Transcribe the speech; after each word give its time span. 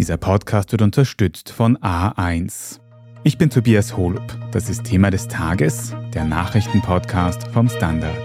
Dieser 0.00 0.16
Podcast 0.16 0.72
wird 0.72 0.80
unterstützt 0.80 1.50
von 1.50 1.76
A1. 1.76 2.80
Ich 3.22 3.36
bin 3.36 3.50
Tobias 3.50 3.98
Holub. 3.98 4.22
Das 4.50 4.70
ist 4.70 4.84
Thema 4.84 5.10
des 5.10 5.28
Tages, 5.28 5.94
der 6.14 6.24
Nachrichtenpodcast 6.24 7.46
vom 7.48 7.68
Standard. 7.68 8.16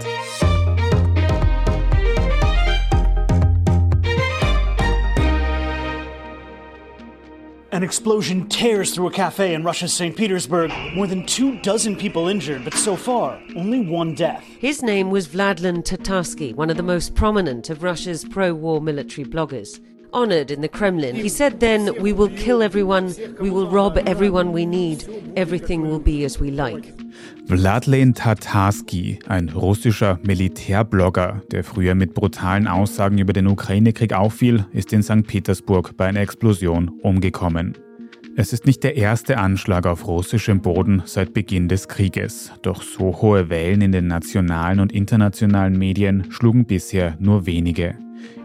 An 7.72 7.82
explosion 7.82 8.48
tears 8.48 8.94
through 8.94 9.08
a 9.08 9.10
cafe 9.10 9.52
in 9.52 9.62
Russia's 9.62 9.92
St. 9.92 10.16
Petersburg. 10.16 10.72
More 10.94 11.06
than 11.06 11.26
two 11.26 11.60
dozen 11.60 11.94
people 11.94 12.28
injured, 12.28 12.64
but 12.64 12.72
so 12.72 12.96
far, 12.96 13.38
only 13.54 13.86
one 13.86 14.14
death. 14.14 14.42
His 14.60 14.82
name 14.82 15.10
was 15.10 15.28
Vladlen 15.28 15.84
Tatarsky, 15.84 16.54
one 16.54 16.70
of 16.70 16.78
the 16.78 16.82
most 16.82 17.14
prominent 17.14 17.68
of 17.68 17.82
Russia's 17.82 18.24
pro 18.24 18.54
war 18.54 18.80
military 18.80 19.26
bloggers. 19.26 19.78
Honored 20.12 20.50
in 20.50 20.62
the 20.62 20.68
Kremlin, 20.68 21.14
he 21.14 21.28
said 21.28 21.60
then, 21.60 21.90
We 22.00 22.12
will 22.12 22.30
kill 22.30 22.62
everyone, 22.62 23.14
we 23.40 23.50
will 23.50 23.68
rob 23.68 23.98
everyone 24.06 24.52
we 24.52 24.64
need, 24.64 25.04
everything 25.36 25.82
will 25.82 26.00
be 26.00 26.24
as 26.24 26.40
we 26.40 26.50
like. 26.50 26.92
Vladlen 27.46 28.14
Tatarsky, 28.14 29.18
ein 29.28 29.48
russischer 29.48 30.18
Militärblogger, 30.22 31.42
der 31.50 31.64
früher 31.64 31.94
mit 31.94 32.14
brutalen 32.14 32.66
Aussagen 32.66 33.18
über 33.18 33.32
den 33.32 33.46
Ukraine-Krieg 33.46 34.12
auffiel, 34.12 34.66
ist 34.72 34.92
in 34.92 35.02
St. 35.02 35.26
Petersburg 35.26 35.96
bei 35.96 36.06
einer 36.06 36.20
Explosion 36.20 36.88
umgekommen. 37.02 37.76
Es 38.38 38.52
ist 38.52 38.66
nicht 38.66 38.84
der 38.84 38.96
erste 38.96 39.38
Anschlag 39.38 39.86
auf 39.86 40.06
russischem 40.06 40.60
Boden 40.60 41.02
seit 41.06 41.32
Beginn 41.32 41.68
des 41.68 41.88
Krieges, 41.88 42.52
doch 42.60 42.82
so 42.82 43.22
hohe 43.22 43.48
Wellen 43.48 43.80
in 43.80 43.92
den 43.92 44.08
nationalen 44.08 44.80
und 44.80 44.92
internationalen 44.92 45.78
Medien 45.78 46.30
schlugen 46.30 46.66
bisher 46.66 47.16
nur 47.18 47.46
wenige. 47.46 47.96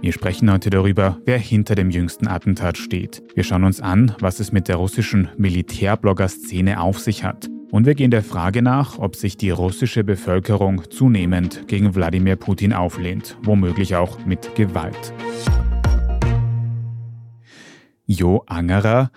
Wir 0.01 0.13
sprechen 0.13 0.51
heute 0.51 0.69
darüber, 0.69 1.19
wer 1.25 1.37
hinter 1.37 1.75
dem 1.75 1.91
jüngsten 1.91 2.27
Attentat 2.27 2.77
steht. 2.77 3.23
Wir 3.35 3.43
schauen 3.43 3.63
uns 3.63 3.81
an, 3.81 4.15
was 4.19 4.39
es 4.39 4.51
mit 4.51 4.67
der 4.67 4.77
russischen 4.77 5.29
Militärblogger-Szene 5.37 6.81
auf 6.81 6.99
sich 6.99 7.23
hat. 7.23 7.49
Und 7.71 7.85
wir 7.85 7.95
gehen 7.95 8.11
der 8.11 8.23
Frage 8.23 8.61
nach, 8.61 8.99
ob 8.99 9.15
sich 9.15 9.37
die 9.37 9.49
russische 9.49 10.03
Bevölkerung 10.03 10.89
zunehmend 10.89 11.67
gegen 11.67 11.95
Wladimir 11.95 12.35
Putin 12.35 12.73
auflehnt, 12.73 13.37
womöglich 13.43 13.95
auch 13.95 14.25
mit 14.25 14.55
Gewalt. 14.55 15.13
Jo 18.05 18.43
Angerer, 18.45 19.09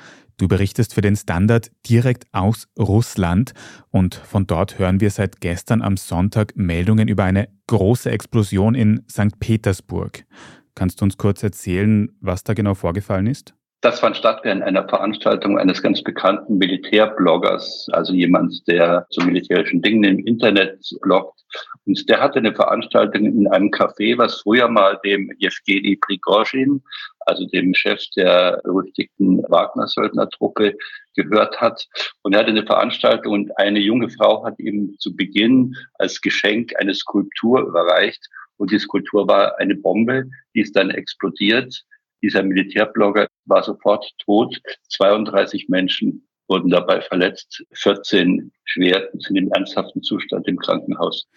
du 0.44 0.48
berichtest 0.48 0.92
für 0.92 1.00
den 1.00 1.16
Standard 1.16 1.70
direkt 1.88 2.26
aus 2.32 2.68
Russland 2.78 3.54
und 3.88 4.14
von 4.14 4.46
dort 4.46 4.78
hören 4.78 5.00
wir 5.00 5.10
seit 5.10 5.40
gestern 5.40 5.80
am 5.80 5.96
Sonntag 5.96 6.54
Meldungen 6.54 7.08
über 7.08 7.24
eine 7.24 7.48
große 7.66 8.10
Explosion 8.10 8.74
in 8.74 9.02
St. 9.10 9.40
Petersburg. 9.40 10.26
Kannst 10.74 11.00
du 11.00 11.06
uns 11.06 11.16
kurz 11.16 11.42
erzählen, 11.42 12.10
was 12.20 12.44
da 12.44 12.52
genau 12.52 12.74
vorgefallen 12.74 13.26
ist? 13.26 13.54
Das 13.84 14.00
fand 14.00 14.16
statt 14.16 14.40
während 14.44 14.62
einer 14.62 14.88
Veranstaltung 14.88 15.58
eines 15.58 15.82
ganz 15.82 16.02
bekannten 16.02 16.56
Militärbloggers, 16.56 17.86
also 17.92 18.14
jemand, 18.14 18.66
der 18.66 19.06
zu 19.10 19.20
militärischen 19.20 19.82
Dingen 19.82 20.04
im 20.04 20.26
Internet 20.26 20.78
bloggt. 21.02 21.38
Und 21.84 22.08
der 22.08 22.18
hatte 22.22 22.38
eine 22.38 22.54
Veranstaltung 22.54 23.26
in 23.26 23.46
einem 23.46 23.68
Café, 23.68 24.16
was 24.16 24.40
früher 24.40 24.68
mal 24.68 24.98
dem 25.04 25.30
Jewgeni 25.36 25.96
Prigozhin, 25.96 26.82
also 27.26 27.44
dem 27.48 27.74
Chef 27.74 28.00
der 28.16 28.58
berüchtigten 28.64 29.42
Wagner-Söldnertruppe, 29.50 30.74
gehört 31.14 31.60
hat. 31.60 31.86
Und 32.22 32.32
er 32.32 32.40
hatte 32.40 32.52
eine 32.52 32.64
Veranstaltung 32.64 33.34
und 33.34 33.58
eine 33.58 33.80
junge 33.80 34.08
Frau 34.08 34.46
hat 34.46 34.58
ihm 34.60 34.96
zu 34.98 35.14
Beginn 35.14 35.74
als 35.98 36.22
Geschenk 36.22 36.72
eine 36.78 36.94
Skulptur 36.94 37.60
überreicht. 37.60 38.30
Und 38.56 38.70
die 38.70 38.78
Skulptur 38.78 39.28
war 39.28 39.58
eine 39.58 39.74
Bombe, 39.74 40.24
die 40.54 40.62
ist 40.62 40.74
dann 40.74 40.88
explodiert. 40.88 41.84
Dieser 42.24 42.42
Militärblogger 42.42 43.26
war 43.44 43.62
sofort 43.62 44.10
tot. 44.24 44.58
32 44.88 45.68
Menschen 45.68 46.26
wurden 46.48 46.70
dabei 46.70 47.02
verletzt. 47.02 47.62
14 47.74 48.50
schwer 48.64 49.10
sind 49.12 49.36
im 49.36 49.50
ernsthaften 49.52 50.02
Zustand 50.02 50.48
im 50.48 50.56
Krankenhaus. 50.56 51.28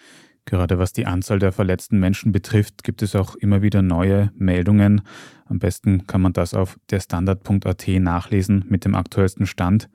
Gerade 0.45 0.79
was 0.79 0.93
die 0.93 1.05
Anzahl 1.05 1.39
der 1.39 1.51
verletzten 1.51 1.99
Menschen 1.99 2.31
betrifft, 2.31 2.85
gibt 2.85 3.01
es 3.01 3.17
auch 3.17 3.35
immer 3.35 3.61
wieder 3.61 3.81
neue 3.81 4.31
Meldungen. 4.35 5.01
Am 5.43 5.59
besten 5.59 6.07
kann 6.07 6.21
man 6.21 6.31
das 6.31 6.53
auf 6.53 6.77
derstandard.at 6.89 7.85
nachlesen 7.99 8.63
mit 8.69 8.85
dem 8.85 8.95
aktuellsten 8.95 9.45
Stand. 9.45 9.89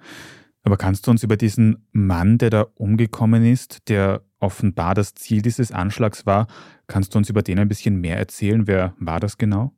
Aber 0.62 0.76
kannst 0.76 1.06
du 1.06 1.10
uns 1.10 1.22
über 1.22 1.38
diesen 1.38 1.88
Mann, 1.92 2.36
der 2.36 2.50
da 2.50 2.66
umgekommen 2.74 3.47
ist, 3.47 3.88
der 3.88 4.20
offenbar 4.41 4.92
das 4.92 5.14
Ziel 5.14 5.41
dieses 5.41 5.72
Anschlags 5.72 6.26
war, 6.26 6.48
kannst 6.86 7.14
du 7.14 7.19
uns 7.19 7.30
über 7.30 7.41
den 7.41 7.59
ein 7.59 7.69
bisschen 7.69 7.97
mehr 7.97 8.19
erzählen? 8.19 8.66
Wer 8.66 8.94
war 8.98 9.20
das 9.20 9.38
genau? 9.38 9.72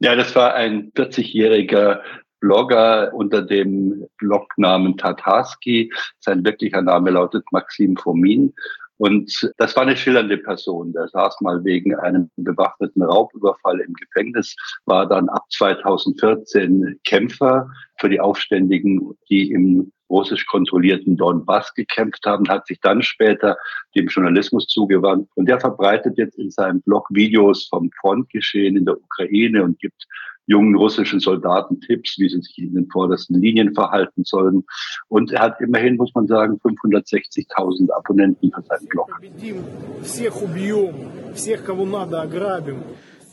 Ja, 0.00 0.16
das 0.16 0.34
war 0.34 0.54
ein 0.54 0.92
40-jähriger 0.92 2.00
Blogger 2.40 3.12
unter 3.12 3.42
dem 3.42 4.06
Blognamen 4.18 4.96
Tatarski. 4.96 5.92
Sein 6.18 6.44
wirklicher 6.44 6.82
Name 6.82 7.10
lautet 7.10 7.44
Maxim 7.52 7.96
Fomin. 7.96 8.54
Und 8.96 9.50
das 9.56 9.76
war 9.76 9.84
eine 9.84 9.96
schillernde 9.96 10.36
Person. 10.36 10.92
Der 10.92 11.08
saß 11.08 11.40
mal 11.40 11.64
wegen 11.64 11.94
einem 11.94 12.30
bewaffneten 12.36 13.02
Raubüberfall 13.02 13.80
im 13.80 13.94
Gefängnis, 13.94 14.54
war 14.84 15.08
dann 15.08 15.30
ab 15.30 15.44
2014 15.50 17.00
Kämpfer 17.04 17.70
für 17.98 18.10
die 18.10 18.20
Aufständigen, 18.20 19.16
die 19.30 19.52
im 19.52 19.92
russisch 20.10 20.46
kontrollierten 20.46 21.16
Donbass 21.16 21.72
gekämpft 21.74 22.26
haben, 22.26 22.48
hat 22.48 22.66
sich 22.66 22.80
dann 22.80 23.02
später 23.02 23.56
dem 23.94 24.08
Journalismus 24.08 24.66
zugewandt. 24.66 25.28
Und 25.34 25.48
der 25.48 25.60
verbreitet 25.60 26.18
jetzt 26.18 26.38
in 26.38 26.50
seinem 26.50 26.82
Blog 26.82 27.06
Videos 27.10 27.66
vom 27.68 27.90
Frontgeschehen 28.00 28.76
in 28.76 28.84
der 28.84 28.96
Ukraine 28.96 29.62
und 29.62 29.78
gibt 29.78 30.06
jungen 30.46 30.74
russischen 30.74 31.20
Soldaten 31.20 31.80
Tipps, 31.80 32.18
wie 32.18 32.28
sie 32.28 32.40
sich 32.40 32.58
in 32.58 32.74
den 32.74 32.88
vordersten 32.90 33.40
Linien 33.40 33.72
verhalten 33.72 34.24
sollen. 34.24 34.64
Und 35.08 35.30
er 35.32 35.42
hat 35.42 35.60
immerhin, 35.60 35.96
muss 35.96 36.10
man 36.14 36.26
sagen, 36.26 36.60
560.000 36.64 37.90
Abonnenten 37.92 38.50
für 38.52 38.62
seinen 38.62 38.86
Blog. 38.86 39.20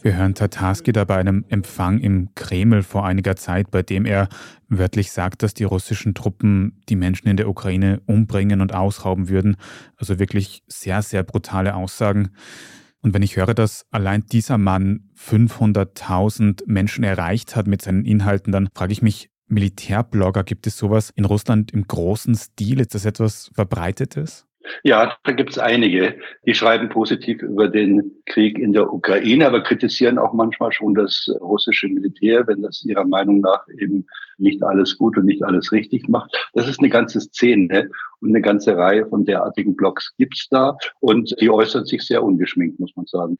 Wir 0.03 0.15
hören 0.15 0.35
Tatarski 0.35 0.91
da 0.91 1.05
bei 1.05 1.17
einem 1.17 1.43
Empfang 1.49 1.99
im 1.99 2.29
Kreml 2.35 2.83
vor 2.83 3.05
einiger 3.05 3.35
Zeit, 3.35 3.71
bei 3.71 3.81
dem 3.81 4.05
er 4.05 4.29
wörtlich 4.69 5.11
sagt, 5.11 5.41
dass 5.41 5.53
die 5.53 5.63
russischen 5.63 6.13
Truppen 6.13 6.81
die 6.87 6.95
Menschen 6.95 7.27
in 7.27 7.37
der 7.37 7.49
Ukraine 7.49 8.01
umbringen 8.05 8.61
und 8.61 8.73
ausrauben 8.73 9.27
würden. 9.27 9.57
Also 9.97 10.19
wirklich 10.19 10.63
sehr, 10.67 11.01
sehr 11.01 11.23
brutale 11.23 11.75
Aussagen. 11.75 12.29
Und 13.01 13.13
wenn 13.13 13.23
ich 13.23 13.37
höre, 13.37 13.53
dass 13.53 13.85
allein 13.91 14.25
dieser 14.25 14.57
Mann 14.57 15.09
500.000 15.17 16.63
Menschen 16.67 17.03
erreicht 17.03 17.55
hat 17.55 17.67
mit 17.67 17.81
seinen 17.81 18.05
Inhalten, 18.05 18.51
dann 18.51 18.69
frage 18.75 18.93
ich 18.93 19.01
mich, 19.01 19.29
Militärblogger, 19.47 20.43
gibt 20.43 20.67
es 20.67 20.77
sowas 20.77 21.11
in 21.15 21.25
Russland 21.25 21.71
im 21.71 21.87
großen 21.87 22.35
Stil? 22.35 22.79
Ist 22.81 22.95
das 22.95 23.05
etwas 23.05 23.49
Verbreitetes? 23.53 24.46
Ja, 24.83 25.17
da 25.23 25.31
gibt 25.31 25.51
es 25.51 25.57
einige, 25.57 26.17
die 26.45 26.53
schreiben 26.53 26.89
positiv 26.89 27.41
über 27.41 27.67
den 27.67 28.11
Krieg 28.25 28.57
in 28.59 28.73
der 28.73 28.91
Ukraine, 28.91 29.47
aber 29.47 29.61
kritisieren 29.61 30.17
auch 30.17 30.33
manchmal 30.33 30.71
schon 30.71 30.93
das 30.93 31.29
russische 31.39 31.87
Militär, 31.87 32.45
wenn 32.47 32.61
das 32.61 32.83
ihrer 32.85 33.05
Meinung 33.05 33.41
nach 33.41 33.67
eben 33.77 34.05
nicht 34.37 34.63
alles 34.63 34.97
gut 34.97 35.17
und 35.17 35.25
nicht 35.25 35.43
alles 35.43 35.71
richtig 35.71 36.07
macht. 36.07 36.35
Das 36.53 36.67
ist 36.67 36.79
eine 36.79 36.89
ganze 36.89 37.21
Szene 37.21 37.89
und 38.21 38.29
eine 38.29 38.41
ganze 38.41 38.75
Reihe 38.77 39.05
von 39.07 39.25
derartigen 39.25 39.75
Blogs 39.75 40.13
gibt's 40.17 40.47
da 40.49 40.77
und 40.99 41.35
die 41.39 41.49
äußern 41.49 41.85
sich 41.85 42.03
sehr 42.03 42.23
ungeschminkt, 42.23 42.79
muss 42.79 42.95
man 42.95 43.05
sagen. 43.05 43.37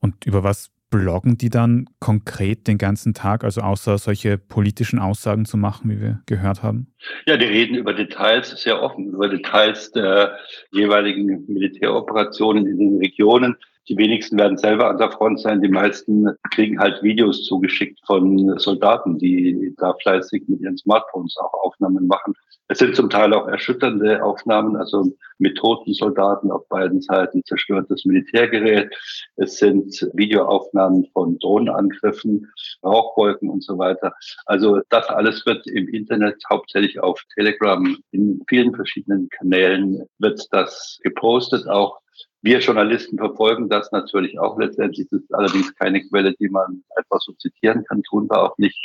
Und 0.00 0.24
über 0.26 0.42
was 0.42 0.70
bloggen 0.90 1.36
die 1.36 1.50
dann 1.50 1.86
konkret 2.00 2.66
den 2.66 2.78
ganzen 2.78 3.14
Tag, 3.14 3.44
also 3.44 3.60
außer 3.60 3.98
solche 3.98 4.38
politischen 4.38 4.98
Aussagen 4.98 5.44
zu 5.44 5.56
machen, 5.56 5.90
wie 5.90 6.00
wir 6.00 6.22
gehört 6.26 6.62
haben? 6.62 6.92
Ja, 7.26 7.36
die 7.36 7.46
reden 7.46 7.74
über 7.74 7.92
Details 7.92 8.50
sehr 8.60 8.82
offen, 8.82 9.12
über 9.12 9.28
Details 9.28 9.90
der 9.92 10.38
jeweiligen 10.72 11.44
Militäroperationen 11.46 12.66
in 12.66 12.78
den 12.78 12.98
Regionen. 12.98 13.56
Die 13.88 13.96
wenigsten 13.96 14.38
werden 14.38 14.58
selber 14.58 14.90
an 14.90 14.98
der 14.98 15.10
Front 15.10 15.40
sein. 15.40 15.62
Die 15.62 15.68
meisten 15.68 16.26
kriegen 16.50 16.78
halt 16.78 17.02
Videos 17.02 17.44
zugeschickt 17.44 17.98
von 18.06 18.58
Soldaten, 18.58 19.18
die 19.18 19.74
da 19.78 19.94
fleißig 19.94 20.44
mit 20.46 20.60
ihren 20.60 20.76
Smartphones 20.76 21.36
auch 21.38 21.54
Aufnahmen 21.64 22.06
machen. 22.06 22.34
Es 22.70 22.78
sind 22.80 22.94
zum 22.94 23.08
Teil 23.08 23.32
auch 23.32 23.48
erschütternde 23.48 24.22
Aufnahmen, 24.22 24.76
also 24.76 25.10
mit 25.38 25.56
toten 25.56 25.94
Soldaten 25.94 26.50
auf 26.50 26.68
beiden 26.68 27.00
Seiten, 27.00 27.42
zerstörtes 27.44 28.04
Militärgerät. 28.04 28.94
Es 29.36 29.56
sind 29.56 30.06
Videoaufnahmen 30.12 31.06
von 31.14 31.38
Drohnenangriffen, 31.38 32.46
Rauchwolken 32.84 33.48
und 33.48 33.64
so 33.64 33.78
weiter. 33.78 34.12
Also 34.44 34.82
das 34.90 35.08
alles 35.08 35.46
wird 35.46 35.66
im 35.66 35.88
Internet, 35.88 36.42
hauptsächlich 36.50 37.00
auf 37.00 37.22
Telegram, 37.34 37.96
in 38.10 38.42
vielen 38.48 38.74
verschiedenen 38.74 39.30
Kanälen 39.30 40.06
wird 40.18 40.46
das 40.50 40.98
gepostet, 41.02 41.66
auch 41.66 42.00
wir 42.42 42.60
Journalisten 42.60 43.18
verfolgen 43.18 43.68
das 43.68 43.90
natürlich 43.92 44.38
auch 44.38 44.58
letztendlich. 44.58 45.08
Das 45.10 45.20
ist 45.20 45.34
allerdings 45.34 45.74
keine 45.74 46.06
Quelle, 46.06 46.34
die 46.34 46.48
man 46.48 46.82
einfach 46.96 47.20
so 47.20 47.32
zitieren 47.32 47.84
kann, 47.84 48.02
tun 48.02 48.28
wir 48.30 48.42
auch 48.42 48.58
nicht. 48.58 48.78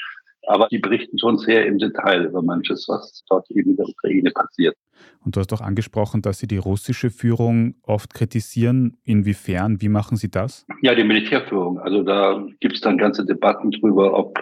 Aber 0.47 0.67
die 0.67 0.79
berichten 0.79 1.17
schon 1.17 1.37
sehr 1.37 1.65
im 1.65 1.77
Detail 1.77 2.25
über 2.25 2.41
manches, 2.41 2.85
was 2.89 3.23
dort 3.29 3.49
eben 3.51 3.71
in 3.71 3.77
der 3.77 3.87
Ukraine 3.87 4.31
passiert. 4.31 4.75
Und 5.23 5.35
du 5.35 5.39
hast 5.39 5.53
auch 5.53 5.61
angesprochen, 5.61 6.21
dass 6.21 6.39
Sie 6.39 6.47
die 6.47 6.57
russische 6.57 7.09
Führung 7.09 7.75
oft 7.83 8.13
kritisieren. 8.13 8.97
Inwiefern? 9.03 9.81
Wie 9.81 9.89
machen 9.89 10.17
Sie 10.17 10.29
das? 10.29 10.65
Ja, 10.81 10.95
die 10.95 11.03
Militärführung. 11.03 11.79
Also 11.79 12.03
da 12.03 12.45
gibt 12.59 12.75
es 12.75 12.81
dann 12.81 12.97
ganze 12.97 13.25
Debatten 13.25 13.71
drüber, 13.71 14.13
ob 14.13 14.37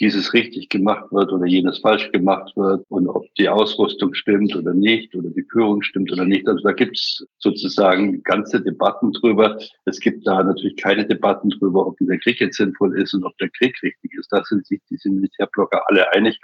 dieses 0.00 0.32
richtig 0.32 0.68
gemacht 0.68 1.10
wird 1.10 1.32
oder 1.32 1.46
jenes 1.46 1.78
falsch 1.78 2.10
gemacht 2.12 2.56
wird 2.56 2.84
und 2.88 3.08
ob 3.08 3.24
die 3.34 3.48
Ausrüstung 3.48 4.14
stimmt 4.14 4.54
oder 4.54 4.74
nicht 4.74 5.14
oder 5.14 5.30
die 5.30 5.44
Führung 5.50 5.82
stimmt 5.82 6.12
oder 6.12 6.24
nicht. 6.24 6.46
Also 6.48 6.62
da 6.62 6.72
gibt 6.72 6.96
es 6.96 7.26
sozusagen 7.38 8.22
ganze 8.22 8.60
Debatten 8.60 9.12
drüber. 9.12 9.58
Es 9.84 10.00
gibt 10.00 10.26
da 10.26 10.42
natürlich 10.42 10.76
keine 10.76 11.06
Debatten 11.06 11.50
drüber, 11.50 11.86
ob 11.86 11.96
dieser 11.98 12.18
Krieg 12.18 12.40
jetzt 12.40 12.56
sinnvoll 12.56 13.00
ist 13.00 13.14
und 13.14 13.24
ob 13.24 13.36
der 13.38 13.50
Krieg 13.50 13.74
richtig 13.82 14.12
ist. 14.18 14.28
Da 14.30 14.42
sind 14.44 14.66
sich 14.66 14.80
diese 14.90 15.10
Militärblocker 15.10 15.82
alle 15.88 16.12
einig. 16.12 16.38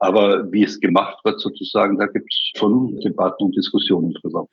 Aber 0.00 0.50
wie 0.52 0.62
es 0.62 0.78
gemacht 0.78 1.18
wird 1.24 1.40
sozusagen, 1.40 1.98
da 1.98 2.06
gibt 2.06 2.32
es 2.32 2.52
schon 2.56 3.00
Debatten 3.00 3.44
und 3.44 3.56
Diskussionen 3.56 4.12
drüber. 4.14 4.46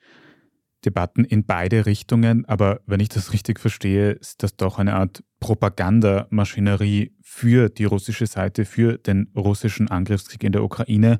Debatten 0.84 1.24
in 1.24 1.44
beide 1.44 1.86
Richtungen, 1.86 2.44
aber 2.46 2.80
wenn 2.86 3.00
ich 3.00 3.08
das 3.08 3.32
richtig 3.32 3.60
verstehe, 3.60 4.12
ist 4.12 4.42
das 4.42 4.56
doch 4.56 4.78
eine 4.78 4.94
Art 4.94 5.22
Propagandamaschinerie 5.40 7.14
für 7.22 7.68
die 7.68 7.84
russische 7.84 8.26
Seite, 8.26 8.64
für 8.64 8.98
den 8.98 9.30
russischen 9.36 9.88
Angriffskrieg 9.88 10.42
in 10.44 10.52
der 10.52 10.64
Ukraine. 10.64 11.18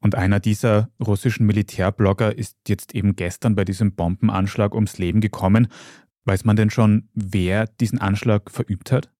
Und 0.00 0.14
einer 0.14 0.40
dieser 0.40 0.90
russischen 1.04 1.46
Militärblogger 1.46 2.36
ist 2.36 2.56
jetzt 2.68 2.94
eben 2.94 3.16
gestern 3.16 3.54
bei 3.54 3.64
diesem 3.64 3.94
Bombenanschlag 3.94 4.74
ums 4.74 4.98
Leben 4.98 5.20
gekommen. 5.20 5.68
Weiß 6.24 6.44
man 6.44 6.56
denn 6.56 6.70
schon, 6.70 7.08
wer 7.14 7.66
diesen 7.66 7.98
Anschlag 7.98 8.50
verübt 8.50 8.92
hat? 8.92 9.10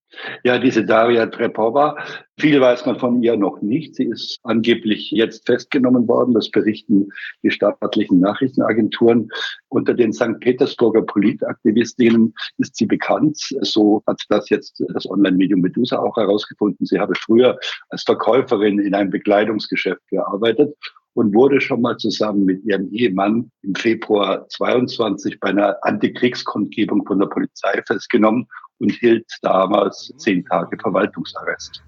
Ja, 0.43 0.59
diese 0.59 0.85
Daria 0.85 1.25
Trepova, 1.25 1.97
viel 2.37 2.59
weiß 2.59 2.85
man 2.85 2.99
von 2.99 3.21
ihr 3.23 3.37
noch 3.37 3.61
nicht. 3.61 3.95
Sie 3.95 4.05
ist 4.05 4.39
angeblich 4.43 5.11
jetzt 5.11 5.45
festgenommen 5.45 6.07
worden. 6.07 6.33
Das 6.33 6.49
berichten 6.49 7.09
die 7.43 7.51
staatlichen 7.51 8.19
Nachrichtenagenturen. 8.19 9.29
Unter 9.69 9.93
den 9.93 10.13
St. 10.13 10.39
Petersburger 10.39 11.01
Politaktivistinnen 11.03 12.33
ist 12.57 12.75
sie 12.75 12.85
bekannt. 12.85 13.37
So 13.61 14.03
hat 14.07 14.21
das 14.29 14.49
jetzt 14.49 14.83
das 14.93 15.09
Online-Medium 15.09 15.61
Medusa 15.61 15.99
auch 15.99 16.17
herausgefunden. 16.17 16.85
Sie 16.85 16.99
habe 16.99 17.13
früher 17.15 17.57
als 17.89 18.03
Verkäuferin 18.03 18.79
in 18.79 18.93
einem 18.93 19.09
Bekleidungsgeschäft 19.09 20.01
gearbeitet 20.09 20.75
und 21.15 21.33
wurde 21.33 21.61
schon 21.61 21.81
mal 21.81 21.97
zusammen 21.97 22.45
mit 22.45 22.63
ihrem 22.65 22.91
Ehemann 22.91 23.49
im 23.63 23.75
Februar 23.75 24.47
22 24.49 25.39
bei 25.39 25.49
einer 25.49 25.77
Antikriegskundgebung 25.81 27.05
von 27.05 27.19
der 27.19 27.27
Polizei 27.27 27.81
festgenommen 27.87 28.47
und 28.79 28.91
hielt 28.91 29.25
damals 29.41 30.13
zehn 30.17 30.45
Tage 30.45 30.77
Verwaltungsarrest. 30.79 31.83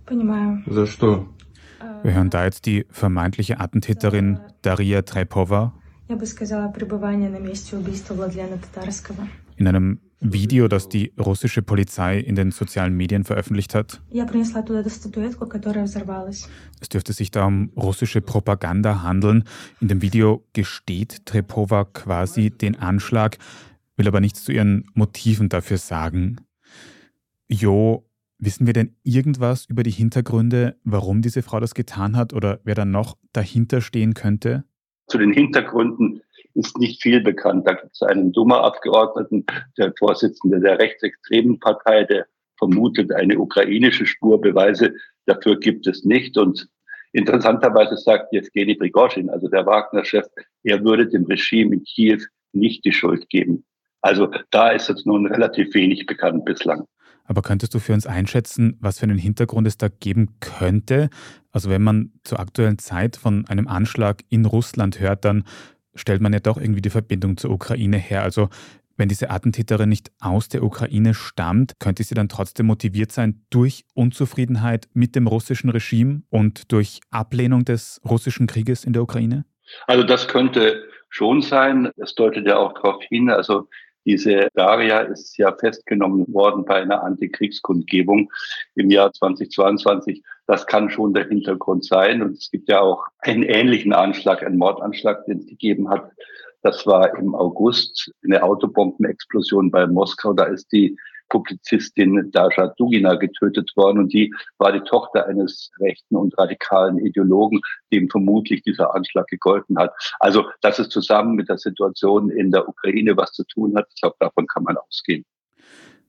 Wir 2.04 2.14
hören 2.14 2.30
da 2.30 2.46
jetzt 2.46 2.66
die 2.66 2.86
vermeintliche 2.90 3.60
Attentäterin 3.60 4.40
Daria 4.62 5.02
Trepova. 5.02 5.74
In 9.58 9.68
einem 9.68 10.00
Video, 10.20 10.68
das 10.68 10.90
die 10.90 11.14
russische 11.20 11.62
Polizei 11.62 12.18
in 12.20 12.36
den 12.36 12.52
sozialen 12.52 12.96
Medien 12.96 13.24
veröffentlicht 13.24 13.76
hat. 13.76 14.02
Es 16.82 16.90
dürfte 16.90 17.14
sich 17.14 17.30
da 17.30 17.46
um 17.46 17.72
russische 17.76 18.22
Propaganda 18.22 19.04
handeln. 19.04 19.44
In 19.80 19.90
dem 19.90 20.02
Video 20.02 20.44
gesteht 20.54 21.26
Trepova 21.26 21.86
quasi 21.86 22.50
den 22.50 22.78
Anschlag, 22.80 23.38
will 23.96 24.08
aber 24.08 24.20
nichts 24.20 24.44
zu 24.44 24.52
ihren 24.52 24.86
Motiven 24.96 25.50
dafür 25.50 25.78
sagen. 25.78 26.38
Jo, 27.50 28.06
wissen 28.40 28.68
wir 28.68 28.74
denn 28.74 28.96
irgendwas 29.04 29.66
über 29.70 29.84
die 29.84 29.92
Hintergründe, 29.92 30.76
warum 30.84 31.22
diese 31.22 31.42
Frau 31.42 31.60
das 31.60 31.74
getan 31.74 32.18
hat 32.18 32.34
oder 32.34 32.60
wer 32.64 32.76
dann 32.76 32.92
noch 32.92 33.18
dahinter 33.32 33.82
stehen 33.82 34.14
könnte? 34.14 34.66
Zu 35.08 35.18
den 35.18 35.32
Hintergründen 35.32 36.22
ist 36.54 36.78
nicht 36.78 37.02
viel 37.02 37.22
bekannt. 37.22 37.66
Da 37.68 37.74
gibt 37.74 37.94
es 37.94 38.02
einen 38.02 38.34
Duma-Abgeordneten, 38.34 39.46
der 39.78 39.94
Vorsitzende 39.98 40.60
der 40.60 40.80
rechtsextremen 40.80 41.60
Partei, 41.60 42.04
der 42.04 42.26
vermutet 42.58 43.14
eine 43.14 43.40
ukrainische 43.40 44.06
Spur. 44.06 44.42
Beweise 44.42 44.94
dafür 45.26 45.60
gibt 45.60 45.88
es 45.88 46.04
nicht. 46.04 46.38
Und 46.38 46.68
interessanterweise 47.14 47.96
sagt 47.96 48.34
jetzt 48.34 48.52
Geni 48.54 48.76
Prigozhin, 48.76 49.30
also 49.30 49.48
der 49.48 49.66
Wagner-Chef, 49.66 50.26
er 50.64 50.84
würde 50.84 51.08
dem 51.08 51.26
Regime 51.26 51.76
in 51.76 51.84
Kiew 51.84 52.24
nicht 52.52 52.84
die 52.84 52.92
Schuld 52.92 53.30
geben. 53.30 53.64
Also 54.02 54.32
da 54.52 54.72
ist 54.72 54.90
jetzt 54.90 55.06
nun 55.06 55.28
relativ 55.28 55.74
wenig 55.74 56.06
bekannt 56.06 56.44
bislang. 56.44 56.88
Aber 57.28 57.42
könntest 57.42 57.74
du 57.74 57.80
für 57.80 57.94
uns 57.94 58.08
einschätzen, 58.08 58.78
was 58.80 59.00
für 59.00 59.04
einen 59.04 59.18
Hintergrund 59.18 59.68
es 59.68 59.78
da 59.78 59.90
geben 59.90 60.38
könnte? 60.40 61.10
Also 61.52 61.70
wenn 61.70 61.84
man 61.84 62.12
zur 62.24 62.40
aktuellen 62.40 62.80
Zeit 62.80 63.18
von 63.18 63.46
einem 63.48 63.68
Anschlag 63.68 64.24
in 64.30 64.46
Russland 64.46 65.00
hört, 65.00 65.26
dann 65.26 65.44
stellt 65.94 66.22
man 66.22 66.34
ja 66.34 66.40
doch 66.40 66.58
irgendwie 66.58 66.82
die 66.82 66.90
Verbindung 66.90 67.38
zur 67.38 67.52
Ukraine 67.52 67.98
her. 67.98 68.24
Also 68.24 68.50
wenn 68.96 69.10
diese 69.10 69.30
Attentäterin 69.30 69.90
nicht 69.90 70.12
aus 70.20 70.50
der 70.50 70.64
Ukraine 70.64 71.14
stammt, 71.14 71.74
könnte 71.80 72.04
sie 72.04 72.16
dann 72.16 72.30
trotzdem 72.30 72.66
motiviert 72.66 73.12
sein 73.12 73.44
durch 73.52 73.86
Unzufriedenheit 73.94 74.88
mit 74.94 75.16
dem 75.16 75.28
russischen 75.28 75.70
Regime 75.70 76.24
und 76.30 76.72
durch 76.72 77.02
Ablehnung 77.12 77.64
des 77.64 78.02
russischen 78.04 78.48
Krieges 78.48 78.86
in 78.86 78.94
der 78.94 79.04
Ukraine? 79.04 79.46
Also 79.86 80.04
das 80.04 80.28
könnte 80.28 80.84
schon 81.10 81.42
sein. 81.42 81.92
Es 81.98 82.16
deutet 82.16 82.48
ja 82.48 82.58
auch 82.58 82.74
darauf 82.74 83.04
hin, 83.04 83.30
also 83.30 83.68
diese 84.08 84.48
Daria 84.54 85.02
ist 85.02 85.38
ja 85.38 85.54
festgenommen 85.54 86.34
worden 86.34 86.64
bei 86.64 86.76
einer 86.76 87.04
Antikriegskundgebung 87.04 88.32
im 88.76 88.90
Jahr 88.90 89.12
2022. 89.12 90.24
Das 90.48 90.66
kann 90.66 90.90
schon 90.90 91.14
der 91.14 91.28
Hintergrund 91.28 91.84
sein. 91.84 92.22
Und 92.22 92.38
es 92.38 92.50
gibt 92.50 92.70
ja 92.70 92.80
auch 92.80 93.04
einen 93.20 93.44
ähnlichen 93.44 93.92
Anschlag, 93.92 94.44
einen 94.44 94.58
Mordanschlag, 94.58 95.26
den 95.26 95.40
es 95.40 95.48
gegeben 95.48 95.90
hat. 95.90 96.10
Das 96.62 96.88
war 96.88 97.18
im 97.18 97.36
August 97.36 98.10
eine 98.24 98.44
Autobombenexplosion 98.44 99.72
bei 99.72 99.86
Moskau. 99.86 100.32
Da 100.32 100.46
ist 100.46 100.72
die 100.72 100.98
Publizistin 101.30 102.32
Dasha 102.32 102.74
Dugina 102.78 103.16
getötet 103.16 103.72
worden 103.76 104.00
und 104.00 104.14
die 104.14 104.34
war 104.58 104.72
die 104.72 104.82
Tochter 104.82 105.28
eines 105.28 105.72
rechten 105.80 106.16
und 106.16 106.38
radikalen 106.38 107.00
Ideologen, 107.00 107.62
dem 107.92 108.10
vermutlich 108.10 108.62
dieser 108.64 108.94
Anschlag 108.96 109.28
gegolten 109.28 109.78
hat. 109.78 109.92
Also, 110.20 110.46
dass 110.62 110.80
es 110.80 110.90
zusammen 110.90 111.36
mit 111.36 111.50
der 111.50 111.58
Situation 111.58 112.30
in 112.30 112.52
der 112.52 112.68
Ukraine 112.68 113.18
was 113.18 113.32
zu 113.32 113.44
tun 113.46 113.76
hat, 113.76 113.88
ich 113.94 114.02
glaube, 114.02 114.16
davon 114.20 114.48
kann 114.48 114.64
man 114.64 114.78
ausgehen. 114.78 115.26